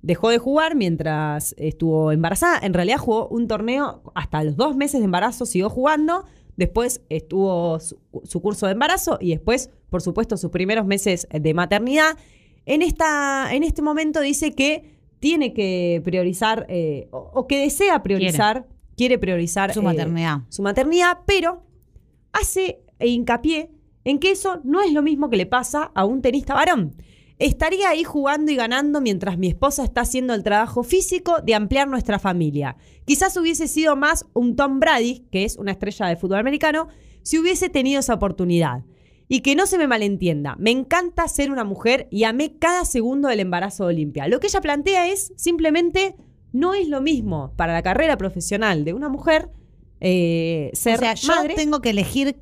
dejó 0.02 0.28
de 0.30 0.38
jugar 0.38 0.74
mientras 0.74 1.54
estuvo 1.58 2.12
embarazada. 2.12 2.58
En 2.62 2.74
realidad 2.74 2.98
jugó 2.98 3.28
un 3.28 3.46
torneo 3.48 4.02
hasta 4.14 4.42
los 4.44 4.56
dos 4.56 4.76
meses 4.76 5.00
de 5.00 5.06
embarazo, 5.06 5.46
siguió 5.46 5.70
jugando. 5.70 6.24
Después 6.56 7.02
estuvo 7.08 7.80
su, 7.80 7.98
su 8.24 8.42
curso 8.42 8.66
de 8.66 8.72
embarazo 8.72 9.16
y 9.20 9.30
después, 9.30 9.70
por 9.88 10.02
supuesto, 10.02 10.36
sus 10.36 10.50
primeros 10.50 10.84
meses 10.86 11.26
de 11.32 11.54
maternidad. 11.54 12.18
En, 12.66 12.82
esta, 12.82 13.54
en 13.54 13.62
este 13.62 13.80
momento 13.80 14.20
dice 14.20 14.52
que 14.52 14.92
tiene 15.18 15.54
que 15.54 16.00
priorizar 16.04 16.66
eh, 16.68 17.08
o, 17.12 17.30
o 17.32 17.46
que 17.46 17.60
desea 17.60 18.02
priorizar, 18.02 18.66
quiere, 18.96 19.18
priorizar 19.18 19.72
Su 19.72 19.80
eh, 19.80 19.84
maternidad. 19.84 20.40
su 20.48 20.62
maternidad, 20.62 21.18
pero 21.26 21.62
hace 22.32 22.80
hincapié 23.00 23.70
en 24.04 24.18
que 24.18 24.32
eso 24.32 24.60
no 24.64 24.82
es 24.82 24.92
lo 24.92 25.00
mismo 25.00 25.30
que 25.30 25.36
le 25.36 25.46
pasa 25.46 25.92
a 25.94 26.04
un 26.04 26.22
tenista 26.22 26.54
varón. 26.54 26.96
Estaría 27.42 27.88
ahí 27.88 28.04
jugando 28.04 28.52
y 28.52 28.54
ganando 28.54 29.00
mientras 29.00 29.36
mi 29.36 29.48
esposa 29.48 29.82
está 29.82 30.02
haciendo 30.02 30.32
el 30.32 30.44
trabajo 30.44 30.84
físico 30.84 31.40
de 31.42 31.56
ampliar 31.56 31.88
nuestra 31.88 32.20
familia. 32.20 32.76
Quizás 33.04 33.36
hubiese 33.36 33.66
sido 33.66 33.96
más 33.96 34.26
un 34.32 34.54
Tom 34.54 34.78
Brady, 34.78 35.26
que 35.32 35.44
es 35.44 35.56
una 35.56 35.72
estrella 35.72 36.06
de 36.06 36.14
fútbol 36.14 36.38
americano, 36.38 36.86
si 37.22 37.40
hubiese 37.40 37.68
tenido 37.68 37.98
esa 37.98 38.14
oportunidad. 38.14 38.84
Y 39.26 39.40
que 39.40 39.56
no 39.56 39.66
se 39.66 39.76
me 39.76 39.88
malentienda, 39.88 40.54
me 40.60 40.70
encanta 40.70 41.26
ser 41.26 41.50
una 41.50 41.64
mujer 41.64 42.06
y 42.12 42.22
amé 42.22 42.58
cada 42.60 42.84
segundo 42.84 43.26
del 43.26 43.40
embarazo 43.40 43.88
de 43.88 43.94
Olimpia. 43.94 44.28
Lo 44.28 44.38
que 44.38 44.46
ella 44.46 44.60
plantea 44.60 45.08
es 45.08 45.32
simplemente 45.34 46.14
no 46.52 46.74
es 46.74 46.86
lo 46.86 47.00
mismo 47.00 47.54
para 47.56 47.72
la 47.72 47.82
carrera 47.82 48.16
profesional 48.16 48.84
de 48.84 48.92
una 48.92 49.08
mujer 49.08 49.50
eh, 49.98 50.70
ser 50.74 50.94
o 50.94 50.98
sea, 51.00 51.14
yo 51.14 51.34
madre. 51.34 51.54
tengo 51.56 51.80
que 51.80 51.90
elegir, 51.90 52.40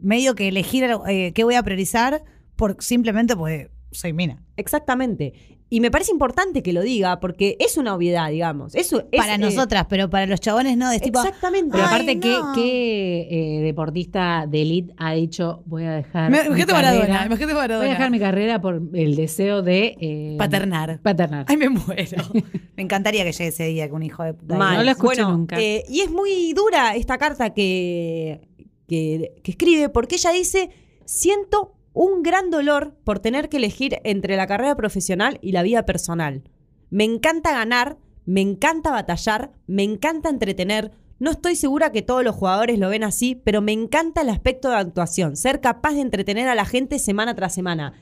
medio 0.00 0.36
que 0.36 0.46
elegir 0.46 0.88
eh, 1.08 1.32
qué 1.34 1.42
voy 1.42 1.56
a 1.56 1.62
priorizar 1.64 2.22
por 2.54 2.76
simplemente 2.78 3.34
porque 3.34 3.76
soy 3.90 4.12
mina. 4.12 4.42
Exactamente. 4.56 5.32
Y 5.70 5.80
me 5.80 5.90
parece 5.90 6.12
importante 6.12 6.62
que 6.62 6.72
lo 6.72 6.80
diga 6.80 7.20
porque 7.20 7.56
es 7.60 7.76
una 7.76 7.94
obviedad, 7.94 8.30
digamos. 8.30 8.74
Eso 8.74 9.00
es, 9.12 9.18
para 9.20 9.34
eh, 9.34 9.38
nosotras, 9.38 9.84
pero 9.86 10.08
para 10.08 10.24
los 10.24 10.40
chabones 10.40 10.78
no. 10.78 10.90
Es 10.90 11.02
tipo, 11.02 11.18
Exactamente. 11.20 11.72
Pero 11.72 11.84
aparte, 11.84 12.18
¿qué, 12.20 12.30
no. 12.30 12.52
qué, 12.54 13.28
eh, 13.30 13.60
deportista 13.62 14.46
de 14.48 14.62
elite 14.62 14.94
ha 14.96 15.12
dicho 15.12 15.62
voy 15.66 15.84
a 15.84 15.92
dejar 15.92 16.30
Me- 16.30 16.38
mi 16.40 16.46
imagínate 16.46 16.72
carrera, 16.72 16.92
Maradona, 16.94 17.26
imagínate 17.26 17.54
Maradona. 17.54 17.78
voy 17.80 17.86
a 17.88 17.90
dejar 17.90 18.10
mi 18.10 18.18
carrera 18.18 18.60
por 18.62 18.80
el 18.94 19.14
deseo 19.14 19.60
de 19.60 19.94
eh, 20.00 20.36
Paternar. 20.38 21.00
paternar. 21.02 21.44
Ay, 21.48 21.58
me 21.58 21.68
muero. 21.68 22.16
me 22.76 22.82
encantaría 22.82 23.24
que 23.24 23.32
llegue 23.32 23.48
ese 23.48 23.64
día 23.66 23.88
que 23.88 23.92
un 23.94 24.02
hijo 24.02 24.22
de 24.22 24.32
puta. 24.32 24.56
No 24.56 24.82
lo 24.82 24.90
escuché 24.90 25.22
Bueno, 25.22 25.36
nunca. 25.36 25.60
eh, 25.60 25.84
y 25.86 26.00
es 26.00 26.10
muy 26.10 26.54
dura 26.54 26.96
esta 26.96 27.18
carta 27.18 27.52
que, 27.52 28.40
que, 28.86 29.32
que 29.42 29.50
escribe, 29.50 29.90
porque 29.90 30.14
ella 30.14 30.30
dice, 30.32 30.70
siento 31.04 31.74
un 32.00 32.22
gran 32.22 32.48
dolor 32.50 32.94
por 33.02 33.18
tener 33.18 33.48
que 33.48 33.56
elegir 33.56 33.98
entre 34.04 34.36
la 34.36 34.46
carrera 34.46 34.76
profesional 34.76 35.40
y 35.42 35.50
la 35.50 35.64
vida 35.64 35.84
personal. 35.84 36.44
Me 36.90 37.02
encanta 37.02 37.50
ganar, 37.50 37.98
me 38.24 38.40
encanta 38.40 38.92
batallar, 38.92 39.50
me 39.66 39.82
encanta 39.82 40.28
entretener. 40.28 40.92
No 41.18 41.32
estoy 41.32 41.56
segura 41.56 41.90
que 41.90 42.02
todos 42.02 42.22
los 42.22 42.36
jugadores 42.36 42.78
lo 42.78 42.88
ven 42.88 43.02
así, 43.02 43.34
pero 43.34 43.62
me 43.62 43.72
encanta 43.72 44.20
el 44.20 44.28
aspecto 44.28 44.68
de 44.68 44.76
actuación, 44.76 45.36
ser 45.36 45.60
capaz 45.60 45.94
de 45.94 46.02
entretener 46.02 46.46
a 46.46 46.54
la 46.54 46.66
gente 46.66 47.00
semana 47.00 47.34
tras 47.34 47.52
semana. 47.52 47.94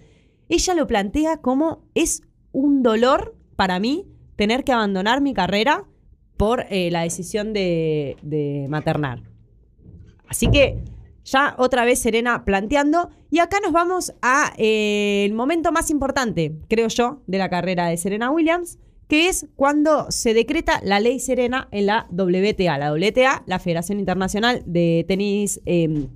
Ella 0.51 0.75
lo 0.75 0.87
plantea 0.87 1.39
como 1.39 1.83
es 1.95 2.21
un 2.53 2.83
dolor 2.83 3.35
para 3.57 3.81
mí 3.81 4.05
tener 4.37 4.63
que 4.65 4.73
abandonar 4.73 5.23
mi 5.23 5.33
carrera 5.33 5.87
por 6.37 6.67
eh, 6.69 6.91
la 6.91 7.01
decisión 7.01 7.55
de, 7.55 8.19
de 8.21 8.67
maternar. 8.69 9.23
Así 10.29 10.51
que 10.51 10.85
ya 11.27 11.55
otra 11.59 11.85
vez 11.85 11.99
Serena 11.99 12.45
planteando. 12.45 13.11
Y 13.31 13.41
acá 13.41 13.59
nos 13.63 13.73
vamos 13.73 14.15
a 14.23 14.53
eh, 14.57 15.25
el 15.27 15.35
momento 15.35 15.73
más 15.73 15.91
importante, 15.91 16.57
creo 16.69 16.89
yo, 16.89 17.23
de 17.27 17.39
la 17.39 17.51
carrera 17.51 17.89
de 17.89 17.97
Serena 17.97 18.31
Williams, 18.31 18.79
que 19.09 19.29
es 19.29 19.47
cuando 19.57 20.11
se 20.11 20.35
decreta 20.35 20.81
la 20.83 21.01
ley 21.01 21.21
Serena 21.21 21.69
en 21.73 21.87
la 21.87 22.07
WTA. 22.11 22.79
La 22.79 22.93
WTA, 22.93 23.43
la 23.47 23.59
Federación 23.59 23.99
Internacional 23.99 24.63
de 24.67 25.05
Tenis, 25.07 25.61
eh, 25.67 26.07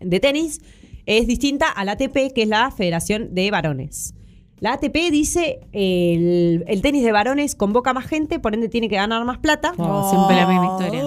de 0.00 0.20
tenis 0.20 0.60
es 1.06 1.26
distinta 1.26 1.68
a 1.68 1.84
la 1.84 1.92
ATP, 1.92 2.32
que 2.34 2.42
es 2.42 2.48
la 2.48 2.70
Federación 2.70 3.34
de 3.34 3.50
Varones. 3.50 4.14
La 4.58 4.74
ATP 4.74 5.10
dice 5.10 5.60
el, 5.72 6.64
el 6.66 6.82
tenis 6.82 7.04
de 7.04 7.12
varones 7.12 7.54
convoca 7.54 7.92
más 7.92 8.06
gente, 8.06 8.40
por 8.40 8.54
ende 8.54 8.68
tiene 8.68 8.88
que 8.88 8.96
ganar 8.96 9.22
más 9.24 9.38
plata. 9.38 9.72
Oh, 9.76 10.08
Siempre 10.10 10.36
la 10.36 10.46
misma 10.46 10.78
historia. 10.78 11.02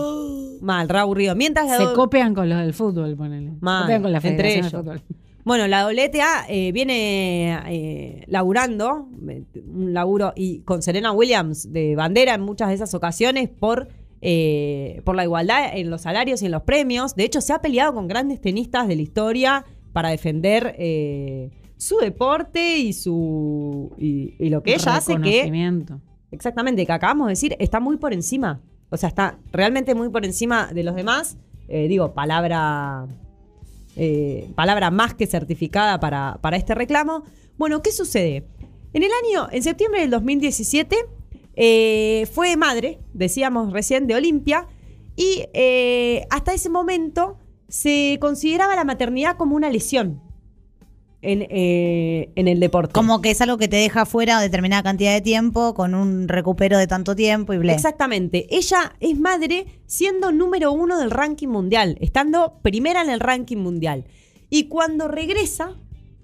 Mal, 0.62 0.90
re 0.90 1.00
aburrido. 1.00 1.36
Mientras 1.36 1.68
la 1.68 1.78
Se 1.78 1.84
do- 1.84 1.94
copian 1.94 2.34
con 2.34 2.50
los 2.50 2.60
del 2.60 2.74
fútbol, 2.74 3.16
ponele. 3.16 3.54
Mal, 3.62 3.84
copian 3.84 4.02
con 4.02 4.12
la 4.12 4.20
entre 4.24 4.58
ellos. 4.60 4.72
Fútbol. 4.72 5.02
Bueno, 5.46 5.68
la 5.68 5.86
WTA 5.88 6.46
eh, 6.50 6.72
viene 6.72 7.58
eh, 7.68 8.24
laburando, 8.28 9.08
eh, 9.28 9.44
un 9.66 9.94
laburo 9.94 10.34
y 10.36 10.60
con 10.60 10.82
Serena 10.82 11.12
Williams 11.12 11.72
de 11.72 11.96
bandera 11.96 12.36
en 12.36 12.42
muchas 12.42 12.68
de 12.70 12.76
esas 12.76 12.94
ocasiones 12.94 13.50
por, 13.50 13.88
eh, 14.22 15.02
por 15.06 15.16
la 15.16 15.24
igualdad 15.24 15.76
en 15.78 15.90
los 15.90 16.02
salarios 16.02 16.42
y 16.42 16.46
en 16.48 16.52
los 16.52 16.64
premios. 16.64 17.16
De 17.16 17.24
hecho, 17.24 17.42
se 17.42 17.54
ha 17.54 17.62
peleado 17.62 17.94
con 17.94 18.08
grandes 18.08 18.42
tenistas 18.42 18.88
de 18.88 18.96
la 18.98 19.02
historia 19.02 19.66
para 19.94 20.10
defender 20.10 20.76
eh, 20.78 21.50
su 21.78 21.98
deporte 21.98 22.78
y 22.78 22.94
su 22.94 23.92
y, 23.98 24.36
y 24.38 24.50
lo 24.50 24.62
que 24.62 24.72
ella 24.74 24.98
hace 24.98 25.14
que. 25.24 25.42
Exactamente, 26.32 26.86
que 26.86 26.92
acabamos 26.92 27.28
de 27.28 27.32
decir, 27.32 27.56
está 27.60 27.80
muy 27.80 27.98
por 27.98 28.14
encima. 28.14 28.62
O 28.90 28.98
sea, 28.98 29.10
está 29.10 29.38
realmente 29.52 29.96
muy 29.96 30.10
por 30.10 30.26
encima 30.26 30.68
de 30.74 30.84
los 30.84 30.96
demás. 30.96 31.38
Eh, 31.68 31.88
digo, 31.88 32.14
palabra. 32.14 33.08
eh, 33.96 34.50
palabra 34.56 34.92
más 34.92 35.14
que 35.14 35.28
certificada 35.28 36.00
para, 36.00 36.38
para 36.42 36.58
este 36.58 36.76
reclamo. 36.76 37.24
Bueno, 37.58 37.82
¿qué 37.82 37.92
sucede? 37.92 38.46
En 38.94 39.04
el 39.04 39.12
año, 39.24 39.48
en 39.52 39.62
septiembre 39.62 40.02
del 40.02 40.10
2017, 40.10 40.96
eh, 41.56 42.28
fue 42.32 42.56
madre, 42.58 43.00
decíamos 43.14 43.72
recién, 43.74 44.08
de 44.08 44.16
Olimpia. 44.16 44.68
Y 45.16 45.44
hasta 46.30 46.54
ese 46.54 46.70
momento 46.70 47.38
se 47.68 48.18
consideraba 48.22 48.76
la 48.76 48.86
maternidad 48.86 49.36
como 49.36 49.56
una 49.56 49.70
lesión 49.70 50.22
en, 51.22 51.48
eh, 51.50 52.32
en 52.36 52.48
el 52.48 52.60
deporte. 52.60 52.94
Como 52.94 53.22
que 53.22 53.32
es 53.32 53.42
algo 53.42 53.58
que 53.58 53.68
te 53.68 53.78
deja 53.78 54.06
fuera 54.06 54.40
determinada 54.40 54.84
cantidad 54.84 55.14
de 55.14 55.22
tiempo, 55.22 55.74
con 55.74 55.96
un 55.96 56.28
recupero 56.28 56.78
de 56.78 56.88
tanto 56.88 57.16
tiempo 57.16 57.54
y 57.54 57.58
ble. 57.58 57.74
Exactamente. 57.74 58.48
Ella 58.56 58.96
es 59.00 59.20
madre 59.20 59.66
siendo 59.86 60.32
número 60.32 60.72
uno 60.72 60.98
del 60.98 61.12
ranking 61.12 61.50
mundial, 61.50 61.98
estando 62.00 62.60
primera 62.62 63.02
en 63.02 63.10
el 63.10 63.20
ranking 63.20 63.58
mundial. 63.58 64.06
Y 64.50 64.68
cuando 64.68 65.08
regresa 65.08 65.76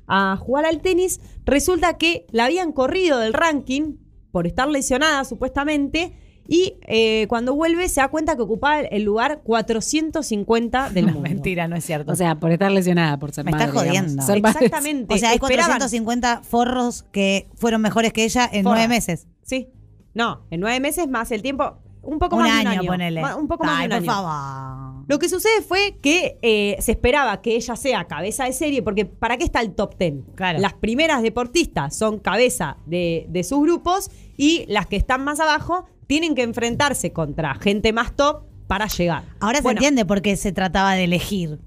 a 0.07 0.37
jugar 0.37 0.65
al 0.65 0.81
tenis, 0.81 1.19
resulta 1.45 1.97
que 1.97 2.25
la 2.31 2.45
habían 2.45 2.71
corrido 2.71 3.19
del 3.19 3.33
ranking 3.33 3.97
por 4.31 4.47
estar 4.47 4.67
lesionada 4.67 5.23
supuestamente. 5.25 6.13
Y 6.47 6.75
eh, 6.87 7.25
cuando 7.27 7.55
vuelve 7.55 7.89
se 7.89 8.01
da 8.01 8.07
cuenta 8.09 8.35
que 8.35 8.41
ocupaba 8.43 8.79
el 8.81 9.03
lugar 9.03 9.41
450 9.43 10.89
del 10.91 11.07
No, 11.07 11.13
mundo. 11.13 11.29
mentira, 11.29 11.67
no 11.67 11.75
es 11.75 11.85
cierto. 11.85 12.11
O 12.11 12.15
sea, 12.15 12.35
por 12.35 12.51
estar 12.51 12.71
lesionada, 12.71 13.17
por 13.17 13.31
ser 13.31 13.45
Me 13.45 13.51
madre. 13.51 13.65
estás 13.65 13.83
digamos. 13.83 14.11
jodiendo. 14.25 14.47
Exactamente. 14.49 15.13
o 15.13 15.17
sea, 15.17 15.29
hay 15.31 15.35
esperaban- 15.37 15.65
450 15.79 16.41
forros 16.43 17.03
que 17.11 17.47
fueron 17.55 17.81
mejores 17.81 18.13
que 18.13 18.23
ella 18.23 18.49
en 18.51 18.63
Forra. 18.63 18.75
nueve 18.75 18.87
meses. 18.87 19.27
Sí. 19.43 19.69
No, 20.13 20.45
en 20.49 20.59
nueve 20.59 20.79
meses 20.79 21.07
más 21.07 21.31
el 21.31 21.41
tiempo. 21.41 21.77
Un 22.01 22.19
poco 22.19 22.35
un 22.35 22.43
más 22.43 22.51
año, 22.51 22.69
de 22.69 22.75
un 22.75 22.79
año. 22.81 22.91
ponele. 22.91 23.21
Un 23.35 23.47
poco 23.47 23.63
más 23.63 23.79
Ay, 23.81 23.87
de 23.87 23.95
un 23.97 24.05
por 24.05 24.13
año. 24.13 24.23
favor. 24.23 25.05
Lo 25.07 25.17
que 25.17 25.27
sucede 25.27 25.61
fue 25.67 25.97
que 26.03 26.37
eh, 26.43 26.77
se 26.79 26.91
esperaba 26.91 27.41
que 27.41 27.55
ella 27.55 27.75
sea 27.75 28.05
cabeza 28.05 28.45
de 28.45 28.53
serie, 28.53 28.83
porque 28.83 29.05
¿para 29.05 29.37
qué 29.37 29.43
está 29.43 29.59
el 29.61 29.73
top 29.73 29.95
ten? 29.97 30.21
Claro. 30.35 30.59
Las 30.59 30.73
primeras 30.73 31.23
deportistas 31.23 31.95
son 31.97 32.19
cabeza 32.19 32.77
de, 32.85 33.25
de 33.29 33.43
sus 33.43 33.59
grupos 33.59 34.11
y 34.37 34.65
las 34.67 34.85
que 34.85 34.97
están 34.97 35.23
más 35.23 35.39
abajo 35.39 35.85
tienen 36.07 36.35
que 36.35 36.43
enfrentarse 36.43 37.11
contra 37.13 37.55
gente 37.55 37.93
más 37.93 38.15
top 38.15 38.43
para 38.67 38.87
llegar. 38.87 39.23
Ahora 39.39 39.61
se 39.61 39.69
entiende 39.69 40.05
por 40.05 40.21
qué 40.21 40.35
se 40.35 40.51
trataba 40.51 40.93
de 40.93 41.03
elegir. 41.03 41.59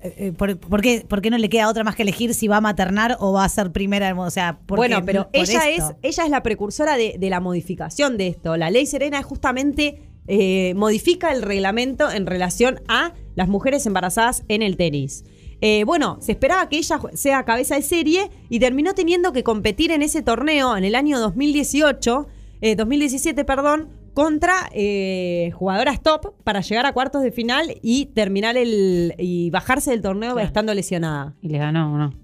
Eh, 0.00 0.14
eh, 0.16 0.32
¿Por, 0.32 0.58
por 0.58 0.80
qué, 0.80 1.04
por 1.08 1.20
qué 1.20 1.30
no 1.30 1.38
le 1.38 1.48
queda 1.48 1.68
otra 1.68 1.82
más 1.82 1.96
que 1.96 2.02
elegir 2.02 2.32
si 2.34 2.46
va 2.46 2.58
a 2.58 2.60
maternar 2.60 3.16
o 3.20 3.32
va 3.32 3.44
a 3.44 3.48
ser 3.48 3.72
primera? 3.72 4.14
O 4.18 4.30
sea, 4.30 4.60
Bueno, 4.66 5.04
pero 5.04 5.24
por 5.24 5.40
ella 5.40 5.68
es, 5.68 5.84
ella 6.02 6.24
es 6.24 6.30
la 6.30 6.42
precursora 6.42 6.96
de, 6.96 7.16
de 7.18 7.30
la 7.30 7.40
modificación 7.40 8.16
de 8.16 8.28
esto. 8.28 8.56
La 8.56 8.70
ley 8.70 8.86
Serena 8.86 9.18
es 9.18 9.26
justamente 9.26 10.08
eh, 10.30 10.74
modifica 10.76 11.32
el 11.32 11.40
reglamento 11.40 12.10
en 12.10 12.26
relación 12.26 12.82
a 12.86 13.14
las 13.34 13.48
mujeres 13.48 13.86
embarazadas 13.86 14.44
en 14.48 14.60
el 14.60 14.76
tenis. 14.76 15.24
Eh, 15.62 15.84
bueno, 15.84 16.18
se 16.20 16.32
esperaba 16.32 16.68
que 16.68 16.76
ella 16.76 17.00
sea 17.14 17.46
cabeza 17.46 17.76
de 17.76 17.82
serie 17.82 18.30
y 18.50 18.60
terminó 18.60 18.92
teniendo 18.92 19.32
que 19.32 19.42
competir 19.42 19.90
en 19.90 20.02
ese 20.02 20.20
torneo 20.20 20.76
en 20.76 20.84
el 20.84 20.94
año 20.94 21.18
2018, 21.18 22.28
eh, 22.60 22.74
2017, 22.76 23.44
perdón, 23.44 23.88
contra 24.14 24.68
eh, 24.72 25.50
jugadoras 25.54 26.02
top 26.02 26.34
para 26.44 26.60
llegar 26.60 26.86
a 26.86 26.92
cuartos 26.92 27.22
de 27.22 27.30
final 27.32 27.78
y 27.82 28.06
terminar 28.06 28.56
el 28.56 29.14
y 29.18 29.50
bajarse 29.50 29.90
del 29.92 30.02
torneo 30.02 30.32
Claro. 30.32 30.46
estando 30.46 30.74
lesionada. 30.74 31.34
Y 31.40 31.48
le 31.48 31.58
ganó, 31.58 31.94
¿o 31.94 31.98
no? 31.98 32.14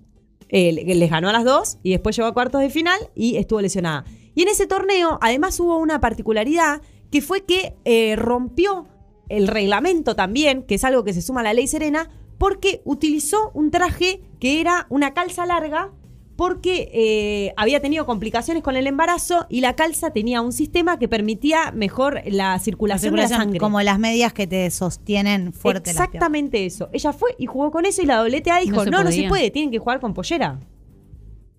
Eh, 0.49 0.73
le- 0.73 0.95
les 0.95 1.11
ganó 1.11 1.29
a 1.29 1.33
las 1.33 1.45
dos 1.45 1.79
y 1.83 1.91
después 1.91 2.17
llegó 2.17 2.29
a 2.29 2.35
cuartos 2.35 2.61
de 2.61 2.71
final 2.71 2.99
y 3.15 3.37
estuvo 3.37 3.61
lesionada. 3.61 4.05
Y 4.35 4.43
en 4.43 4.49
ese 4.49 4.67
torneo, 4.67 5.19
además, 5.23 5.59
hubo 5.61 5.79
una 5.79 6.01
particularidad 6.01 6.83
que 7.11 7.23
fue 7.23 7.45
que 7.45 7.75
eh, 7.85 8.17
rompió 8.17 8.87
el 9.29 9.47
reglamento 9.49 10.17
también, 10.17 10.63
que 10.65 10.75
es 10.75 10.85
algo 10.85 11.05
que 11.05 11.13
se 11.13 11.23
suma 11.23 11.41
a 11.41 11.45
la 11.45 11.55
ley 11.55 11.67
Serena, 11.69 12.11
porque 12.39 12.83
utilizó 12.85 13.53
un 13.55 13.71
traje 13.71 14.21
que 14.41 14.61
era 14.61 14.87
una 14.91 15.15
calza 15.15 15.47
larga, 15.47 15.93
porque 16.37 16.91
eh, 16.93 17.55
había 17.57 17.81
tenido 17.81 18.07
complicaciones 18.07 18.63
con 18.63 18.75
el 18.77 18.87
embarazo 18.87 19.47
y 19.49 19.61
la 19.61 19.77
calza 19.77 20.11
tenía 20.11 20.41
un 20.41 20.53
sistema 20.53 20.99
que 20.99 21.07
permitía 21.09 21.71
mejor 21.73 22.23
la 22.27 22.55
La 22.55 22.59
circulación, 22.59 23.15
de 23.15 23.23
la 23.23 23.29
sangre. 23.29 23.59
como 23.61 23.81
las 23.83 23.99
medias 23.99 24.33
que 24.33 24.47
te 24.47 24.69
sostienen 24.71 25.53
fuerte. 25.53 25.91
Exactamente 25.91 26.67
eso. 26.67 26.89
Ella 26.93 27.13
fue 27.13 27.35
y 27.39 27.47
jugó 27.47 27.71
con 27.71 27.87
eso 27.87 28.03
y 28.03 28.07
la 28.07 28.23
WTA 28.23 28.59
dijo, 28.61 28.77
No 28.77 28.85
se 28.85 28.91
no, 28.91 29.05
no 29.05 29.13
se 29.13 29.29
puede, 29.29 29.51
tienen 29.51 29.71
que 29.71 29.79
jugar 29.79 30.01
con 30.01 30.13
pollera. 30.15 30.59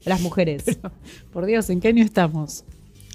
Las 0.04 0.22
mujeres. 0.22 0.64
Por 1.32 1.46
Dios, 1.46 1.70
¿en 1.70 1.80
qué 1.80 1.88
año 1.90 2.04
estamos? 2.04 2.64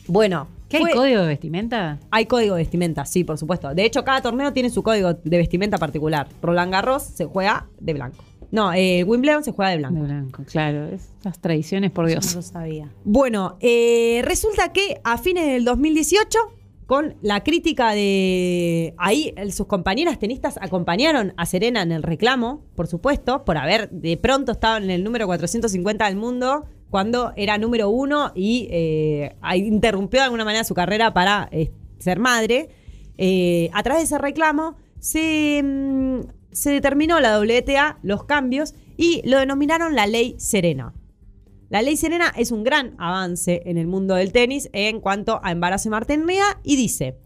bueno, 0.07 0.49
¿Qué 0.69 0.79
hay 0.79 0.83
fue- 0.85 0.93
código 0.95 1.21
de 1.21 1.27
vestimenta? 1.29 2.01
hay 2.11 2.27
código 2.27 2.55
de 2.57 2.63
vestimenta, 2.63 3.05
sí, 3.05 3.23
por 3.23 3.39
supuesto. 3.39 3.73
De 3.75 3.85
hecho, 3.85 4.03
cada 4.03 4.21
torneo 4.23 4.53
tiene 4.53 4.71
su 4.71 4.83
código 4.83 5.15
de 5.15 5.37
vestimenta 5.39 5.79
particular. 5.79 6.27
Roland 6.43 6.73
Garros 6.73 7.03
se 7.05 7.27
juega 7.27 7.69
de 7.79 7.93
blanco. 7.95 8.25
No, 8.51 8.73
eh, 8.73 9.05
Wimbledon 9.05 9.45
se 9.45 9.53
juega 9.53 9.71
de 9.71 9.79
blanco. 9.79 10.01
De 10.01 10.07
blanco, 10.07 10.45
claro. 10.45 10.87
Estas 10.89 11.39
tradiciones, 11.41 11.91
por 11.91 12.05
No 12.05 12.11
Dios. 12.11 12.35
lo 12.35 12.43
sabía. 12.43 12.93
Bueno, 13.05 13.57
eh, 13.61 14.23
resulta 14.25 14.73
que 14.73 15.01
a 15.05 15.19
fines 15.19 15.47
del 15.47 15.65
2018, 15.65 16.39
con 16.87 17.15
la 17.23 17.45
crítica 17.45 17.93
de... 17.93 18.95
Ahí 18.99 19.33
sus 19.53 19.67
compañeras 19.67 20.19
tenistas 20.19 20.59
acompañaron 20.61 21.33
a 21.37 21.47
Serena 21.47 21.83
en 21.83 21.93
el 21.93 22.03
reclamo, 22.03 22.65
por 22.75 22.89
supuesto, 22.89 23.45
por 23.45 23.57
haber 23.57 23.89
de 23.91 24.17
pronto 24.17 24.51
estado 24.53 24.79
en 24.79 24.91
el 24.91 25.05
número 25.05 25.27
450 25.27 26.07
del 26.07 26.17
mundo 26.17 26.65
cuando 26.91 27.33
era 27.37 27.57
número 27.59 27.89
uno 27.91 28.33
y 28.35 28.67
eh, 28.73 29.37
interrumpió 29.55 30.19
de 30.19 30.25
alguna 30.25 30.45
manera 30.45 30.65
su 30.65 30.75
carrera 30.75 31.15
para 31.15 31.49
eh, 31.53 31.71
ser 32.01 32.19
madre. 32.19 32.69
Eh, 33.17 33.71
a 33.73 33.85
través 33.85 34.01
de 34.01 34.05
ese 34.07 34.19
reclamo 34.19 34.75
se, 34.99 35.63
mm, 35.63 36.21
se 36.53 36.71
determinó 36.71 37.21
la 37.21 37.39
WTA 37.39 37.99
los 38.03 38.25
cambios 38.25 38.75
y 38.97 39.23
lo 39.29 39.39
denominaron 39.39 39.95
la 39.95 40.07
ley 40.07 40.35
Serena. 40.39 40.95
La 41.69 41.83
ley 41.83 41.97
Serena 41.97 42.33
es 42.37 42.51
un 42.51 42.65
gran 42.65 42.95
avance 42.99 43.63
en 43.65 43.79
el 43.79 43.87
mundo 43.87 44.17
del 44.17 44.33
tenis 44.33 44.69
en 44.73 45.01
cuanto 45.01 45.41
a 45.45 45.53
embarazo 45.53 45.89
y 45.89 45.93
maternidad 45.93 46.59
y 46.65 46.77
dice, 46.77 47.19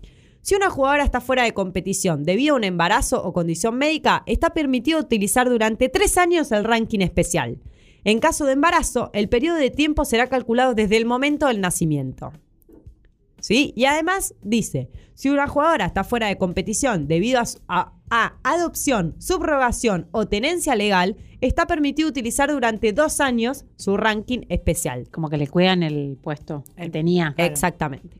si 0.43 0.55
una 0.55 0.69
jugadora 0.69 1.05
está 1.05 1.23
fuera 1.23 1.45
de 1.45 1.55
competición 1.55 2.25
debido 2.25 2.53
a 2.55 2.59
un 2.59 2.65
embarazo 2.65 3.25
o 3.25 3.33
condición 3.33 3.79
médica, 3.79 4.23
está 4.27 4.51
permitido 4.51 5.01
utilizar 5.01 5.49
durante 5.49 5.89
tres 5.89 6.19
años 6.19 6.53
el 6.53 6.65
ranking 6.65 7.01
especial. 7.01 7.59
En 8.05 8.19
caso 8.19 8.45
de 8.45 8.53
embarazo, 8.53 9.11
el 9.15 9.31
periodo 9.31 9.57
de 9.57 9.71
tiempo 9.71 10.05
será 10.05 10.27
calculado 10.27 10.75
desde 10.75 10.99
el 10.99 11.07
momento 11.07 11.47
del 11.47 11.63
nacimiento. 11.63 12.35
¿Sí? 13.47 13.75
Y 13.77 13.85
además 13.85 14.35
dice, 14.43 14.89
si 15.13 15.29
una 15.29 15.47
jugadora 15.47 15.85
está 15.85 16.03
fuera 16.03 16.29
de 16.29 16.39
competición 16.39 17.07
debido 17.09 17.41
a, 17.41 17.45
a- 17.69 17.93
a 18.09 18.39
adopción, 18.43 19.17
subrogación 19.19 20.09
o 20.13 20.27
tenencia 20.27 20.75
legal, 20.75 21.17
está 21.43 21.67
permitido 21.67 22.09
utilizar 22.09 22.51
durante 22.51 22.95
dos 22.95 23.21
años 23.21 23.67
su 23.77 23.99
ranking 23.99 24.47
especial. 24.49 25.11
Como 25.11 25.29
que 25.29 25.37
le 25.37 25.47
cuidan 25.49 25.83
el 25.83 26.17
puesto 26.23 26.65
que 26.75 26.89
tenía. 26.89 27.35
Exactamente, 27.37 28.17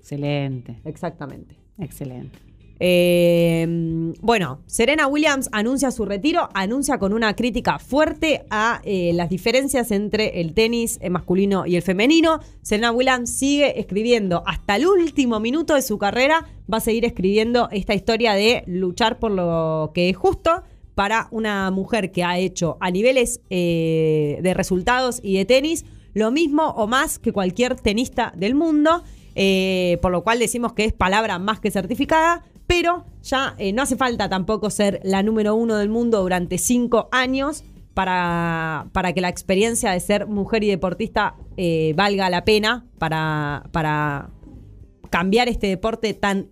Excelente, 0.00 0.82
exactamente. 0.84 1.56
excelente. 1.78 2.38
Eh, 2.80 4.14
bueno, 4.20 4.60
Serena 4.66 5.06
Williams 5.06 5.48
anuncia 5.52 5.90
su 5.90 6.04
retiro, 6.04 6.48
anuncia 6.54 6.98
con 6.98 7.12
una 7.12 7.34
crítica 7.34 7.78
fuerte 7.78 8.44
a 8.50 8.80
eh, 8.84 9.12
las 9.14 9.30
diferencias 9.30 9.90
entre 9.90 10.40
el 10.40 10.54
tenis 10.54 10.98
eh, 11.00 11.10
masculino 11.10 11.66
y 11.66 11.76
el 11.76 11.82
femenino. 11.82 12.40
Serena 12.62 12.92
Williams 12.92 13.30
sigue 13.30 13.80
escribiendo 13.80 14.42
hasta 14.46 14.76
el 14.76 14.86
último 14.86 15.40
minuto 15.40 15.74
de 15.74 15.82
su 15.82 15.98
carrera, 15.98 16.46
va 16.72 16.78
a 16.78 16.80
seguir 16.80 17.04
escribiendo 17.04 17.68
esta 17.70 17.94
historia 17.94 18.34
de 18.34 18.62
luchar 18.66 19.18
por 19.18 19.32
lo 19.32 19.92
que 19.94 20.08
es 20.10 20.16
justo 20.16 20.62
para 20.94 21.28
una 21.30 21.70
mujer 21.70 22.10
que 22.10 22.24
ha 22.24 22.38
hecho 22.38 22.76
a 22.80 22.90
niveles 22.90 23.40
eh, 23.50 24.40
de 24.42 24.52
resultados 24.54 25.20
y 25.22 25.36
de 25.36 25.44
tenis 25.44 25.84
lo 26.12 26.32
mismo 26.32 26.70
o 26.70 26.88
más 26.88 27.20
que 27.20 27.32
cualquier 27.32 27.76
tenista 27.76 28.32
del 28.36 28.56
mundo. 28.56 29.04
Eh, 29.40 29.98
por 30.02 30.10
lo 30.10 30.24
cual 30.24 30.40
decimos 30.40 30.72
que 30.72 30.84
es 30.84 30.92
palabra 30.92 31.38
más 31.38 31.60
que 31.60 31.70
certificada, 31.70 32.42
pero 32.66 33.04
ya 33.22 33.54
eh, 33.58 33.72
no 33.72 33.82
hace 33.82 33.94
falta 33.94 34.28
tampoco 34.28 34.68
ser 34.68 35.00
la 35.04 35.22
número 35.22 35.54
uno 35.54 35.76
del 35.76 35.88
mundo 35.88 36.20
durante 36.22 36.58
cinco 36.58 37.08
años 37.12 37.62
para, 37.94 38.88
para 38.90 39.12
que 39.12 39.20
la 39.20 39.28
experiencia 39.28 39.92
de 39.92 40.00
ser 40.00 40.26
mujer 40.26 40.64
y 40.64 40.66
deportista 40.66 41.36
eh, 41.56 41.94
valga 41.96 42.28
la 42.30 42.44
pena 42.44 42.84
para, 42.98 43.62
para 43.70 44.30
cambiar 45.08 45.48
este 45.48 45.68
deporte 45.68 46.14
tan, 46.14 46.48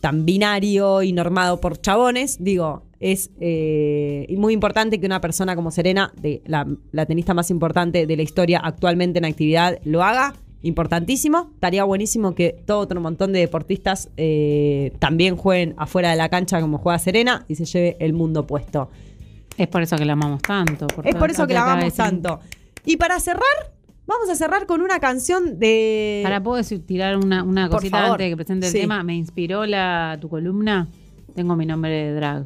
tan 0.00 0.24
binario 0.24 1.02
y 1.02 1.12
normado 1.12 1.60
por 1.60 1.78
chabones. 1.78 2.42
Digo, 2.42 2.84
es 3.00 3.30
muy 3.38 4.54
importante 4.54 4.98
que 4.98 5.04
una 5.04 5.20
persona 5.20 5.54
como 5.56 5.70
Serena, 5.70 6.10
de 6.22 6.42
la 6.46 7.04
tenista 7.04 7.34
más 7.34 7.50
importante 7.50 8.06
de 8.06 8.16
la 8.16 8.22
historia 8.22 8.60
actualmente 8.64 9.18
en 9.18 9.26
actividad, 9.26 9.78
lo 9.84 10.02
haga. 10.02 10.34
Importantísimo. 10.62 11.50
Estaría 11.54 11.84
buenísimo 11.84 12.34
que 12.34 12.62
todo 12.66 12.78
otro 12.78 13.00
montón 13.00 13.32
de 13.32 13.40
deportistas 13.40 14.10
eh, 14.16 14.92
también 15.00 15.36
jueguen 15.36 15.74
afuera 15.76 16.10
de 16.10 16.16
la 16.16 16.28
cancha 16.28 16.60
como 16.60 16.78
juega 16.78 16.98
Serena 16.98 17.44
y 17.48 17.56
se 17.56 17.64
lleve 17.64 17.96
el 18.00 18.12
mundo 18.12 18.46
puesto. 18.46 18.88
Es 19.58 19.68
por 19.68 19.82
eso 19.82 19.96
que 19.96 20.04
la 20.04 20.12
amamos 20.14 20.40
tanto. 20.42 20.86
Es 21.02 21.10
todo 21.10 21.18
por 21.18 21.30
eso 21.30 21.46
que 21.46 21.54
la 21.54 21.62
amamos 21.64 21.84
decir. 21.84 21.96
tanto. 22.04 22.40
Y 22.84 22.96
para 22.96 23.18
cerrar, 23.20 23.42
vamos 24.06 24.28
a 24.30 24.34
cerrar 24.36 24.66
con 24.66 24.80
una 24.80 24.98
canción 25.00 25.58
de. 25.58 26.20
Para, 26.22 26.42
¿puedo 26.42 26.56
decir- 26.58 26.86
tirar 26.86 27.16
una, 27.16 27.42
una 27.42 27.68
Por 27.68 27.78
cosita 27.78 27.98
favor. 27.98 28.12
antes 28.12 28.24
de 28.26 28.30
que 28.30 28.36
presente 28.36 28.66
el 28.66 28.72
Sí. 28.72 28.80
tema? 28.80 29.02
Me 29.02 29.14
inspiró 29.14 29.66
la, 29.66 30.16
tu 30.20 30.28
columna. 30.28 30.88
Tengo 31.34 31.56
mi 31.56 31.66
nombre 31.66 31.90
de 31.90 32.14
drag. 32.14 32.44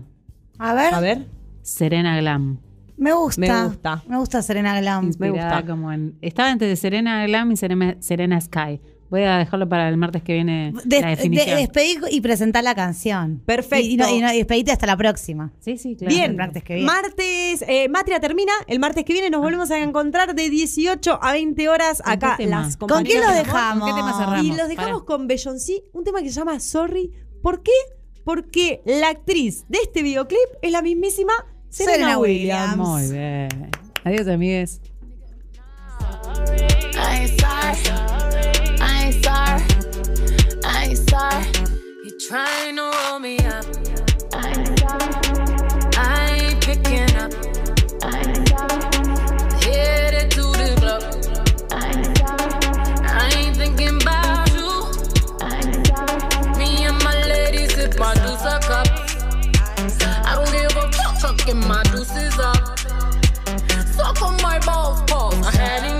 A 0.59 0.74
ver, 0.74 0.94
A 0.94 1.00
ver. 1.00 1.26
Serena 1.62 2.18
Glam. 2.18 2.59
Me 2.97 3.13
gusta. 3.13 3.41
Me 3.41 3.65
gusta. 3.69 4.03
Me 4.09 4.19
gusta 4.19 4.43
Serena 4.43 4.81
Glam. 4.81 5.03
Me 5.03 5.07
Inspirada 5.09 5.57
gusta. 5.61 5.67
como 5.73 5.93
en- 5.93 6.17
estaba 6.23 6.51
entre 6.51 6.75
Serena 6.77 7.27
Glam 7.27 7.53
y 7.53 7.57
Serena, 7.57 7.97
Serena 8.01 8.41
Sky. 8.41 8.81
Voy 9.09 9.23
a 9.23 9.37
dejarlo 9.39 9.69
para 9.69 9.89
el 9.89 9.97
martes 9.97 10.21
que 10.25 10.33
viene 10.33 10.73
De- 10.85 11.01
la 11.01 11.11
de- 11.11 11.15
definición. 11.17 11.59
despedí 11.59 11.97
y 12.11 12.21
presentar 12.21 12.65
la 12.65 12.75
canción. 12.75 13.41
Perfecto. 13.47 13.87
Y, 13.87 13.93
y 13.93 13.97
no- 13.97 14.09
y 14.11 14.21
no- 14.21 14.33
y 14.33 14.39
despedite 14.39 14.73
hasta 14.73 14.85
la 14.87 14.97
próxima. 14.97 15.53
sí, 15.61 15.79
sí, 15.79 15.95
claro. 15.95 16.13
Bien, 16.13 16.33
El 16.33 16.37
martes 16.37 16.65
que 16.65 16.75
viene. 16.75 16.87
martes, 16.91 17.65
eh, 17.69 17.89
Matria 17.89 18.19
termina. 18.19 18.51
El 18.67 18.81
martes 18.81 19.05
que 19.05 19.13
viene 19.13 19.31
nos 19.31 19.43
volvemos 19.43 19.71
a 19.71 19.79
encontrar 19.79 20.35
de 20.35 20.51
18 20.51 21.21
a 21.23 21.33
20 21.33 21.69
horas 21.69 22.03
¿Con 22.03 22.13
acá. 22.15 22.37
Las 22.41 22.77
¿Con 22.77 22.89
¿Con 22.89 23.05
quién 23.05 23.21
compañeras 23.21 23.29
lo 23.29 23.33
de 23.35 23.39
amor. 23.43 23.47
dejamos? 23.55 23.79
¿Con 23.79 23.89
qué 23.95 24.01
tema 24.01 24.19
cerramos? 24.19 24.45
Y 24.45 24.49
los 24.59 24.69
dejamos 24.69 25.03
Pará. 25.03 25.07
con 25.07 25.27
Beyoncé, 25.29 25.85
un 25.93 26.03
tema 26.03 26.23
que 26.23 26.29
se 26.31 26.35
llama 26.41 26.59
Sorry. 26.59 27.13
¿Por 27.43 27.63
qué? 27.63 27.71
Porque 28.25 28.83
la 28.87 29.11
actriz 29.11 29.67
de 29.69 29.79
este 29.85 30.03
videoclip 30.03 30.41
es 30.63 30.73
la 30.73 30.83
mismísima 30.83 31.33
Serena, 31.77 31.93
Serena 31.99 32.19
Williams. 32.19 32.79
Williams. 32.79 32.79
Muy 32.79 33.12
bien. 33.12 33.71
Adiós, 34.05 34.29
amigues. 34.29 34.81
I 36.99 37.19
ain't 37.21 37.39
sorry. 37.39 37.77
I 38.81 39.05
ain't 39.05 39.23
sorry. 39.23 39.62
I 40.65 40.87
ain't 40.87 41.11
sorry. 41.11 41.45
You're 42.03 42.19
trying 42.19 42.77
to 42.77 42.83
roll 42.83 43.19
me 43.19 43.37
up. 43.41 43.86
eyeballs 64.57 65.03
pulse. 65.03 65.47
I 65.47 65.57
had 65.57 65.96